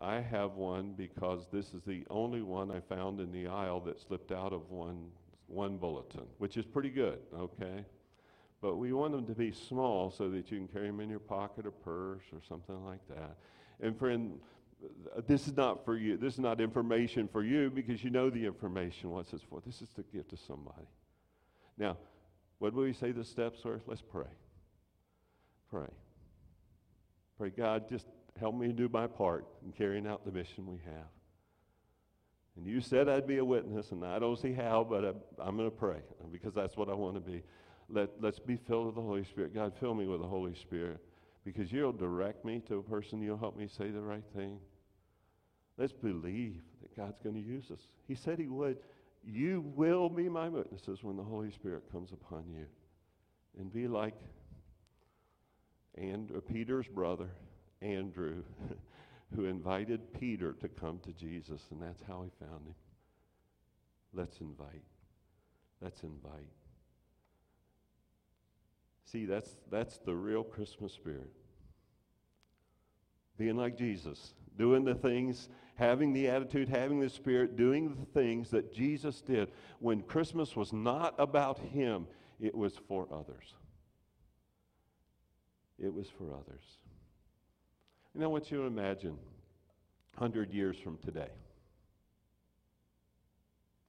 I 0.00 0.20
have 0.20 0.54
one 0.54 0.94
because 0.96 1.46
this 1.52 1.74
is 1.74 1.82
the 1.82 2.04
only 2.08 2.42
one 2.42 2.70
I 2.70 2.80
found 2.80 3.20
in 3.20 3.32
the 3.32 3.46
aisle 3.48 3.80
that 3.80 4.00
slipped 4.00 4.32
out 4.32 4.52
of 4.52 4.70
one, 4.70 5.08
one 5.46 5.76
bulletin, 5.76 6.24
which 6.38 6.56
is 6.56 6.64
pretty 6.64 6.90
good, 6.90 7.18
okay? 7.38 7.84
But 8.62 8.76
we 8.76 8.92
want 8.92 9.12
them 9.12 9.26
to 9.26 9.34
be 9.34 9.52
small 9.52 10.10
so 10.10 10.30
that 10.30 10.50
you 10.50 10.58
can 10.58 10.68
carry 10.68 10.86
them 10.86 11.00
in 11.00 11.10
your 11.10 11.18
pocket 11.18 11.66
or 11.66 11.70
purse 11.70 12.22
or 12.32 12.40
something 12.48 12.84
like 12.84 13.06
that. 13.08 13.36
And 13.80 13.98
friend, 13.98 14.38
this 15.26 15.46
is 15.46 15.56
not 15.56 15.84
for 15.84 15.96
you. 15.96 16.16
This 16.16 16.34
is 16.34 16.40
not 16.40 16.60
information 16.60 17.28
for 17.28 17.42
you 17.42 17.70
because 17.70 18.02
you 18.02 18.10
know 18.10 18.30
the 18.30 18.44
information. 18.44 19.10
What's 19.10 19.30
this 19.30 19.42
for? 19.42 19.60
This 19.64 19.82
is 19.82 19.88
to 19.90 20.04
give 20.12 20.28
to 20.28 20.36
somebody. 20.36 20.86
Now, 21.78 21.96
what 22.58 22.74
will 22.74 22.84
we 22.84 22.92
say 22.92 23.12
the 23.12 23.24
steps 23.24 23.64
are? 23.64 23.80
Let's 23.86 24.02
pray. 24.02 24.28
Pray. 25.70 25.88
Pray, 27.40 27.48
God, 27.48 27.88
just 27.88 28.04
help 28.38 28.54
me 28.54 28.68
do 28.68 28.86
my 28.92 29.06
part 29.06 29.46
in 29.64 29.72
carrying 29.72 30.06
out 30.06 30.26
the 30.26 30.30
mission 30.30 30.66
we 30.66 30.76
have. 30.84 31.08
And 32.54 32.66
you 32.66 32.82
said 32.82 33.08
I'd 33.08 33.26
be 33.26 33.38
a 33.38 33.44
witness, 33.44 33.92
and 33.92 34.04
I 34.04 34.18
don't 34.18 34.38
see 34.38 34.52
how, 34.52 34.84
but 34.84 35.06
I, 35.06 35.48
am 35.48 35.56
going 35.56 35.70
to 35.70 35.74
pray 35.74 36.02
because 36.30 36.52
that's 36.52 36.76
what 36.76 36.90
I 36.90 36.92
want 36.92 37.14
to 37.14 37.20
be. 37.20 37.42
Let, 37.88 38.10
let's 38.20 38.38
be 38.38 38.56
filled 38.56 38.84
with 38.84 38.94
the 38.94 39.00
Holy 39.00 39.24
Spirit. 39.24 39.54
God, 39.54 39.72
fill 39.80 39.94
me 39.94 40.06
with 40.06 40.20
the 40.20 40.26
Holy 40.26 40.54
Spirit 40.54 40.98
because 41.42 41.72
you'll 41.72 41.94
direct 41.94 42.44
me 42.44 42.60
to 42.68 42.76
a 42.76 42.82
person. 42.82 43.22
You'll 43.22 43.38
help 43.38 43.56
me 43.56 43.68
say 43.68 43.88
the 43.88 44.02
right 44.02 44.24
thing. 44.36 44.58
Let's 45.78 45.94
believe 45.94 46.60
that 46.82 46.94
God's 46.94 47.20
going 47.24 47.36
to 47.36 47.40
use 47.40 47.70
us. 47.70 47.80
He 48.06 48.16
said 48.16 48.38
He 48.38 48.48
would. 48.48 48.76
You 49.24 49.64
will 49.74 50.10
be 50.10 50.28
my 50.28 50.50
witnesses 50.50 51.02
when 51.02 51.16
the 51.16 51.24
Holy 51.24 51.52
Spirit 51.52 51.84
comes 51.90 52.12
upon 52.12 52.44
you. 52.54 52.66
And 53.58 53.72
be 53.72 53.88
like 53.88 54.18
and 56.00 56.32
uh, 56.34 56.40
Peter's 56.40 56.88
brother, 56.88 57.28
Andrew, 57.82 58.42
who 59.36 59.44
invited 59.44 60.12
Peter 60.18 60.54
to 60.54 60.68
come 60.68 60.98
to 61.00 61.12
Jesus, 61.12 61.62
and 61.70 61.80
that's 61.80 62.02
how 62.02 62.22
he 62.22 62.30
found 62.44 62.66
him. 62.66 62.74
Let's 64.12 64.40
invite. 64.40 64.82
Let's 65.80 66.02
invite. 66.02 66.48
See, 69.04 69.26
that's, 69.26 69.50
that's 69.70 69.98
the 69.98 70.14
real 70.14 70.42
Christmas 70.42 70.92
spirit. 70.92 71.30
Being 73.36 73.56
like 73.56 73.76
Jesus, 73.76 74.34
doing 74.56 74.84
the 74.84 74.94
things, 74.94 75.48
having 75.76 76.12
the 76.12 76.28
attitude, 76.28 76.68
having 76.68 77.00
the 77.00 77.08
spirit, 77.08 77.56
doing 77.56 77.94
the 77.94 78.20
things 78.20 78.50
that 78.50 78.72
Jesus 78.72 79.20
did. 79.20 79.50
When 79.78 80.02
Christmas 80.02 80.56
was 80.56 80.72
not 80.72 81.14
about 81.18 81.58
him, 81.58 82.06
it 82.40 82.54
was 82.54 82.74
for 82.88 83.06
others 83.12 83.54
it 85.82 85.92
was 85.92 86.06
for 86.18 86.24
others. 86.34 86.62
And 88.14 88.22
I 88.22 88.26
want 88.26 88.50
you 88.50 88.58
to 88.58 88.64
imagine 88.64 89.16
100 90.16 90.52
years 90.52 90.76
from 90.82 90.98
today. 90.98 91.30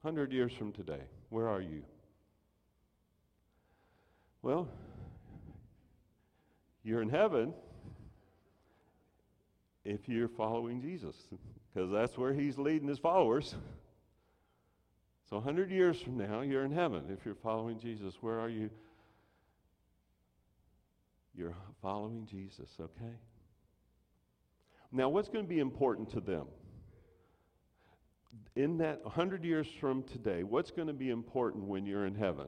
100 0.01 0.32
years 0.32 0.54
from 0.54 0.71
today, 0.71 1.01
where 1.30 1.47
are 1.47 1.62
you? 1.62 1.84
Well, 4.41 4.67
you're 6.84 7.01
in 7.01 7.10
heaven 7.10 7.54
if 9.86 10.08
you're 10.08 10.27
following 10.27 10.82
Jesus, 10.82 11.15
because 11.73 11.91
that's 11.91 12.17
where 12.17 12.34
he's 12.34 12.58
leading 12.58 12.88
his 12.88 12.97
followers. 12.97 13.56
So 15.30 15.38
100 15.38 15.69
years 15.69 16.01
from 16.01 16.17
now, 16.17 16.41
you're 16.41 16.65
in 16.65 16.71
heaven 16.71 17.04
if 17.10 17.23
you're 17.25 17.36
following 17.36 17.80
Jesus. 17.80 18.15
Where 18.21 18.39
are 18.39 18.49
you 18.49 18.69
you're 21.36 21.56
following 21.82 22.28
Jesus, 22.30 22.70
okay? 22.80 23.15
Now, 24.91 25.10
what's 25.10 25.30
going 25.30 25.46
to 25.46 25.50
be 25.50 25.60
important 25.60 26.10
to 26.12 26.20
them? 26.20 26.48
In 28.56 28.78
that 28.80 29.04
100 29.04 29.44
years 29.44 29.67
from 29.80 30.04
today, 30.04 30.44
what's 30.44 30.72
going 30.72 30.88
to 30.88 30.94
be 30.94 31.10
important 31.10 31.63
when 31.65 31.86
you're 31.86 32.06
in 32.06 32.15
heaven? 32.15 32.48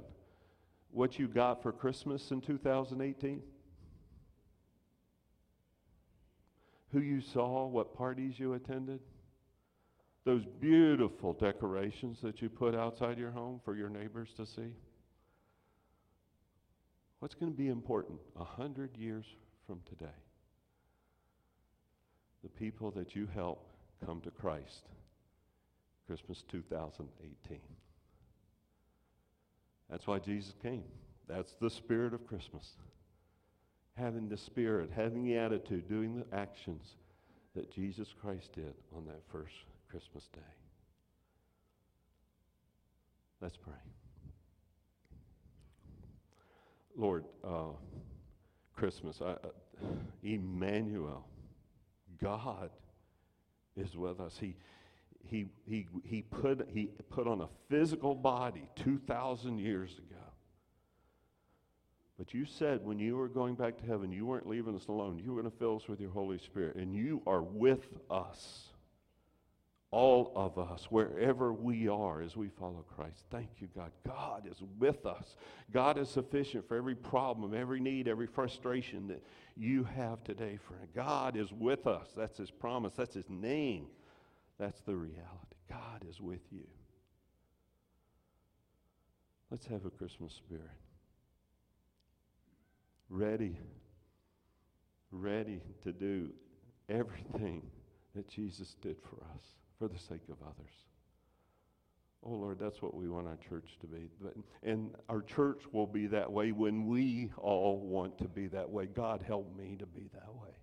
What 0.91 1.17
you 1.17 1.27
got 1.27 1.63
for 1.63 1.71
Christmas 1.71 2.31
in 2.31 2.41
2018? 2.41 3.41
Who 6.91 6.99
you 6.99 7.21
saw, 7.21 7.65
what 7.67 7.95
parties 7.95 8.37
you 8.37 8.53
attended? 8.53 8.99
Those 10.25 10.43
beautiful 10.59 11.33
decorations 11.33 12.19
that 12.21 12.41
you 12.41 12.49
put 12.49 12.75
outside 12.75 13.17
your 13.17 13.31
home 13.31 13.59
for 13.65 13.75
your 13.75 13.89
neighbors 13.89 14.29
to 14.37 14.45
see? 14.45 14.73
What's 17.23 17.35
going 17.35 17.53
to 17.53 17.57
be 17.57 17.69
important 17.69 18.19
a 18.37 18.43
hundred 18.43 18.97
years 18.97 19.23
from 19.65 19.79
today? 19.87 20.19
The 22.43 22.49
people 22.49 22.91
that 22.91 23.15
you 23.15 23.29
help 23.33 23.65
come 24.05 24.19
to 24.25 24.29
Christ. 24.29 24.89
Christmas 26.05 26.43
2018. 26.51 27.59
That's 29.89 30.05
why 30.05 30.19
Jesus 30.19 30.53
came. 30.61 30.83
That's 31.25 31.53
the 31.61 31.69
spirit 31.69 32.13
of 32.13 32.27
Christmas. 32.27 32.71
Having 33.93 34.27
the 34.27 34.35
spirit, 34.35 34.89
having 34.93 35.23
the 35.23 35.37
attitude, 35.37 35.87
doing 35.87 36.17
the 36.17 36.37
actions 36.37 36.97
that 37.55 37.71
Jesus 37.71 38.13
Christ 38.21 38.51
did 38.51 38.73
on 38.93 39.05
that 39.05 39.21
first 39.31 39.63
Christmas 39.89 40.27
day. 40.33 40.41
Let's 43.39 43.55
pray. 43.55 43.79
Lord, 46.95 47.25
uh, 47.43 47.71
Christmas, 48.75 49.21
I, 49.21 49.31
uh, 49.31 49.37
Emmanuel, 50.21 51.25
God 52.21 52.69
is 53.75 53.95
with 53.95 54.19
us. 54.19 54.37
He, 54.39 54.55
he, 55.25 55.47
he, 55.65 55.87
he, 56.03 56.21
put, 56.21 56.67
he 56.71 56.89
put 57.09 57.27
on 57.27 57.41
a 57.41 57.47
physical 57.69 58.15
body 58.15 58.67
2,000 58.75 59.57
years 59.57 59.91
ago. 59.93 60.21
But 62.17 62.33
you 62.33 62.45
said 62.45 62.85
when 62.85 62.99
you 62.99 63.17
were 63.17 63.27
going 63.27 63.55
back 63.55 63.77
to 63.77 63.85
heaven, 63.85 64.11
you 64.11 64.25
weren't 64.25 64.47
leaving 64.47 64.75
us 64.75 64.87
alone. 64.87 65.19
You 65.19 65.33
were 65.33 65.41
going 65.41 65.51
to 65.51 65.57
fill 65.57 65.77
us 65.77 65.87
with 65.87 65.99
your 65.99 66.11
Holy 66.11 66.37
Spirit, 66.37 66.75
and 66.75 66.93
you 66.93 67.21
are 67.25 67.41
with 67.41 67.87
us 68.09 68.72
all 69.93 70.31
of 70.35 70.57
us, 70.57 70.87
wherever 70.89 71.53
we 71.53 71.87
are 71.87 72.23
as 72.23 72.35
we 72.35 72.49
follow 72.49 72.83
Christ. 72.95 73.25
Thank 73.29 73.49
you, 73.59 73.67
God. 73.75 73.91
God 74.07 74.47
is 74.49 74.57
with 74.79 75.05
us. 75.05 75.35
God 75.71 75.99
is 75.99 76.09
sufficient 76.09 76.67
for 76.67 76.75
every 76.75 76.95
problem, 76.95 77.53
every 77.53 77.79
need, 77.79 78.07
every 78.07 78.25
frustration 78.25 79.07
that 79.09 79.23
you 79.55 79.83
have 79.83 80.23
today, 80.23 80.57
friend. 80.57 80.87
God 80.95 81.37
is 81.37 81.53
with 81.53 81.85
us. 81.85 82.07
That's 82.17 82.39
His 82.39 82.49
promise, 82.49 82.95
that's 82.95 83.13
His 83.13 83.29
name. 83.29 83.85
That's 84.57 84.81
the 84.81 84.95
reality. 84.95 85.21
God 85.69 86.03
is 86.09 86.19
with 86.19 86.41
you. 86.51 86.65
Let's 89.51 89.67
have 89.67 89.85
a 89.85 89.91
Christmas 89.91 90.33
spirit. 90.33 90.63
Ready, 93.09 93.59
ready 95.11 95.61
to 95.83 95.93
do 95.93 96.31
everything 96.89 97.61
that 98.15 98.27
Jesus 98.27 98.75
did 98.81 98.97
for 98.99 99.23
us 99.35 99.43
for 99.83 99.89
the 99.89 99.99
sake 99.99 100.29
of 100.31 100.37
others. 100.41 100.71
Oh 102.25 102.31
Lord, 102.31 102.57
that's 102.57 102.81
what 102.81 102.95
we 102.95 103.09
want 103.09 103.27
our 103.27 103.37
church 103.49 103.77
to 103.81 103.87
be. 103.87 104.07
But, 104.21 104.33
and 104.63 104.91
our 105.09 105.21
church 105.21 105.63
will 105.73 105.87
be 105.87 106.07
that 106.07 106.31
way 106.31 106.53
when 106.53 106.87
we 106.87 107.31
all 107.37 107.81
want 107.81 108.17
to 108.19 108.29
be 108.29 108.47
that 108.47 108.69
way. 108.69 108.85
God, 108.85 109.21
help 109.27 109.53
me 109.57 109.75
to 109.79 109.85
be 109.85 110.09
that 110.13 110.33
way. 110.33 110.55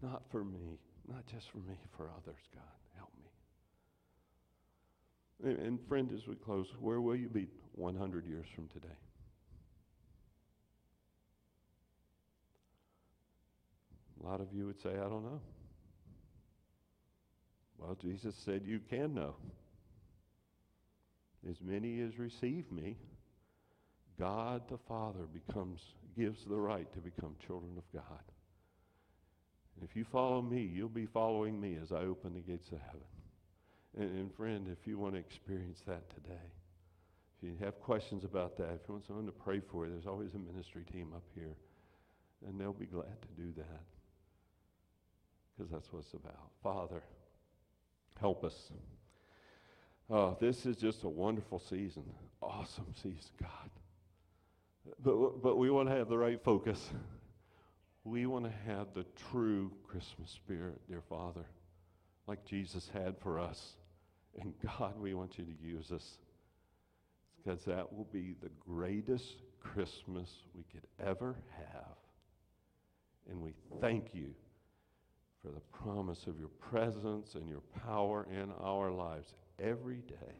Not 0.00 0.22
for 0.30 0.42
me, 0.42 0.78
not 1.06 1.26
just 1.26 1.50
for 1.50 1.58
me, 1.58 1.74
for 1.98 2.10
others, 2.16 2.40
God. 2.54 2.62
Help 2.96 3.12
me. 5.42 5.50
And, 5.50 5.58
and 5.66 5.78
friend, 5.86 6.10
as 6.14 6.26
we 6.26 6.36
close, 6.36 6.68
where 6.80 7.02
will 7.02 7.16
you 7.16 7.28
be 7.28 7.48
100 7.72 8.26
years 8.26 8.46
from 8.54 8.68
today? 8.68 8.88
A 14.22 14.26
lot 14.26 14.40
of 14.40 14.48
you 14.54 14.64
would 14.64 14.80
say, 14.80 14.92
I 14.92 15.08
don't 15.10 15.24
know. 15.24 15.42
Well, 17.80 17.96
Jesus 18.00 18.34
said, 18.44 18.62
You 18.64 18.80
can 18.90 19.14
know. 19.14 19.34
As 21.48 21.56
many 21.62 22.00
as 22.02 22.18
receive 22.18 22.70
me, 22.70 22.98
God 24.18 24.62
the 24.68 24.76
Father 24.76 25.24
becomes, 25.32 25.80
gives 26.16 26.44
the 26.44 26.58
right 26.58 26.92
to 26.92 27.00
become 27.00 27.34
children 27.46 27.72
of 27.78 27.84
God. 27.94 28.22
If 29.82 29.96
you 29.96 30.04
follow 30.04 30.42
me, 30.42 30.60
you'll 30.60 30.90
be 30.90 31.06
following 31.06 31.58
me 31.58 31.78
as 31.82 31.90
I 31.90 32.00
open 32.00 32.34
the 32.34 32.40
gates 32.40 32.70
of 32.72 32.80
heaven. 32.80 33.00
And, 33.96 34.10
and 34.18 34.34
friend, 34.34 34.66
if 34.70 34.86
you 34.86 34.98
want 34.98 35.14
to 35.14 35.20
experience 35.20 35.80
that 35.86 36.10
today, 36.10 36.52
if 37.42 37.48
you 37.48 37.56
have 37.64 37.80
questions 37.80 38.24
about 38.24 38.58
that, 38.58 38.74
if 38.74 38.80
you 38.86 38.94
want 38.94 39.06
someone 39.06 39.24
to 39.24 39.32
pray 39.32 39.60
for 39.60 39.86
you, 39.86 39.92
there's 39.92 40.06
always 40.06 40.34
a 40.34 40.38
ministry 40.38 40.84
team 40.92 41.12
up 41.16 41.24
here, 41.34 41.56
and 42.46 42.60
they'll 42.60 42.74
be 42.74 42.84
glad 42.84 43.22
to 43.22 43.42
do 43.42 43.50
that 43.56 43.80
because 45.56 45.72
that's 45.72 45.90
what 45.90 46.00
it's 46.00 46.12
about. 46.12 46.50
Father, 46.62 47.02
help 48.18 48.44
us. 48.44 48.70
Oh, 50.08 50.36
this 50.40 50.66
is 50.66 50.76
just 50.76 51.04
a 51.04 51.08
wonderful 51.08 51.60
season, 51.60 52.04
awesome 52.42 52.92
season, 52.96 53.30
God. 53.40 53.70
But, 55.04 55.42
but 55.42 55.56
we 55.56 55.70
want 55.70 55.88
to 55.88 55.94
have 55.94 56.08
the 56.08 56.18
right 56.18 56.42
focus. 56.42 56.90
We 58.04 58.26
want 58.26 58.46
to 58.46 58.52
have 58.66 58.88
the 58.94 59.04
true 59.30 59.70
Christmas 59.86 60.30
spirit, 60.30 60.80
dear 60.88 61.02
Father, 61.08 61.44
like 62.26 62.44
Jesus 62.44 62.90
had 62.92 63.16
for 63.18 63.38
us. 63.38 63.74
And 64.40 64.54
God, 64.64 64.98
we 64.98 65.14
want 65.14 65.38
you 65.38 65.44
to 65.44 65.62
use 65.62 65.92
us 65.92 66.18
because 67.36 67.64
that 67.64 67.92
will 67.92 68.08
be 68.12 68.34
the 68.42 68.50
greatest 68.66 69.42
Christmas 69.60 70.30
we 70.54 70.64
could 70.72 70.86
ever 71.04 71.36
have. 71.56 71.96
And 73.30 73.40
we 73.40 73.54
thank 73.80 74.14
you 74.14 74.34
for 75.42 75.50
the 75.50 75.60
promise 75.72 76.26
of 76.26 76.38
your 76.38 76.48
presence 76.48 77.34
and 77.34 77.48
your 77.48 77.62
power 77.86 78.26
in 78.30 78.50
our 78.60 78.90
lives 78.90 79.34
every 79.58 80.02
day 80.06 80.36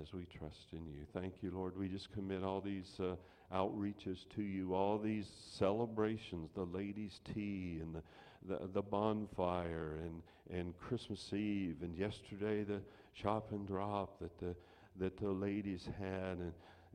as 0.00 0.12
we 0.12 0.24
trust 0.24 0.72
in 0.72 0.84
you. 0.86 1.06
Thank 1.12 1.34
you, 1.42 1.50
Lord. 1.52 1.76
We 1.76 1.88
just 1.88 2.12
commit 2.12 2.42
all 2.42 2.60
these 2.60 2.98
uh, 2.98 3.14
outreaches 3.54 4.28
to 4.34 4.42
you, 4.42 4.74
all 4.74 4.98
these 4.98 5.28
celebrations, 5.52 6.50
the 6.54 6.64
ladies' 6.64 7.20
tea 7.32 7.78
and 7.80 7.94
the, 7.94 8.02
the, 8.48 8.68
the 8.74 8.82
bonfire 8.82 9.98
and, 10.02 10.22
and 10.50 10.76
Christmas 10.76 11.32
Eve 11.32 11.76
and 11.82 11.96
yesterday 11.96 12.64
the 12.64 12.80
chop 13.14 13.52
and 13.52 13.66
drop 13.66 14.18
that 14.20 14.36
the, 14.38 14.54
that 14.98 15.16
the 15.18 15.30
ladies 15.30 15.88
had 15.98 16.38
and, 16.38 16.52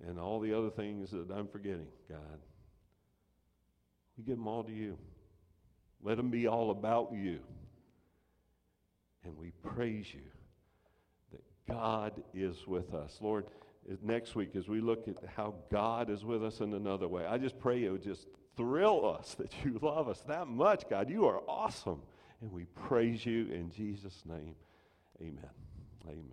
and 0.08 0.20
all 0.20 0.40
the 0.40 0.54
other 0.54 0.70
things 0.70 1.12
that 1.12 1.32
I'm 1.32 1.48
forgetting, 1.48 1.88
God. 2.10 2.40
We 4.18 4.26
give 4.26 4.38
them 4.38 4.48
all 4.48 4.64
to 4.64 4.72
you. 4.72 4.98
Let 6.04 6.18
them 6.18 6.30
be 6.30 6.48
all 6.48 6.72
about 6.72 7.12
you. 7.14 7.40
And 9.24 9.38
we 9.38 9.52
praise 9.64 10.08
you 10.14 10.22
that 11.32 11.44
God 11.68 12.24
is 12.34 12.66
with 12.68 12.94
us. 12.94 13.20
Lord, 13.22 13.46
next 14.02 14.36
week 14.36 14.56
as 14.56 14.68
we 14.68 14.82
look 14.82 15.08
at 15.08 15.18
how 15.36 15.54
God 15.72 16.10
is 16.10 16.26
with 16.26 16.44
us 16.44 16.60
in 16.60 16.74
another 16.74 17.08
way, 17.08 17.26
I 17.26 17.38
just 17.38 17.60
pray 17.60 17.84
it 17.84 17.92
would 17.92 18.04
just 18.04 18.28
thrill 18.58 19.18
us 19.20 19.36
that 19.40 19.54
you 19.64 19.80
love 19.82 20.08
us 20.08 20.22
that 20.22 20.48
much, 20.48 20.84
God. 20.90 21.10
You 21.10 21.26
are 21.28 21.42
awesome. 21.48 22.02
And 22.42 22.52
we 22.52 22.66
praise 22.66 23.26
you 23.26 23.48
in 23.52 23.72
Jesus' 23.72 24.24
name. 24.26 24.56
Amen. 25.22 25.52
Amen. 26.08 26.26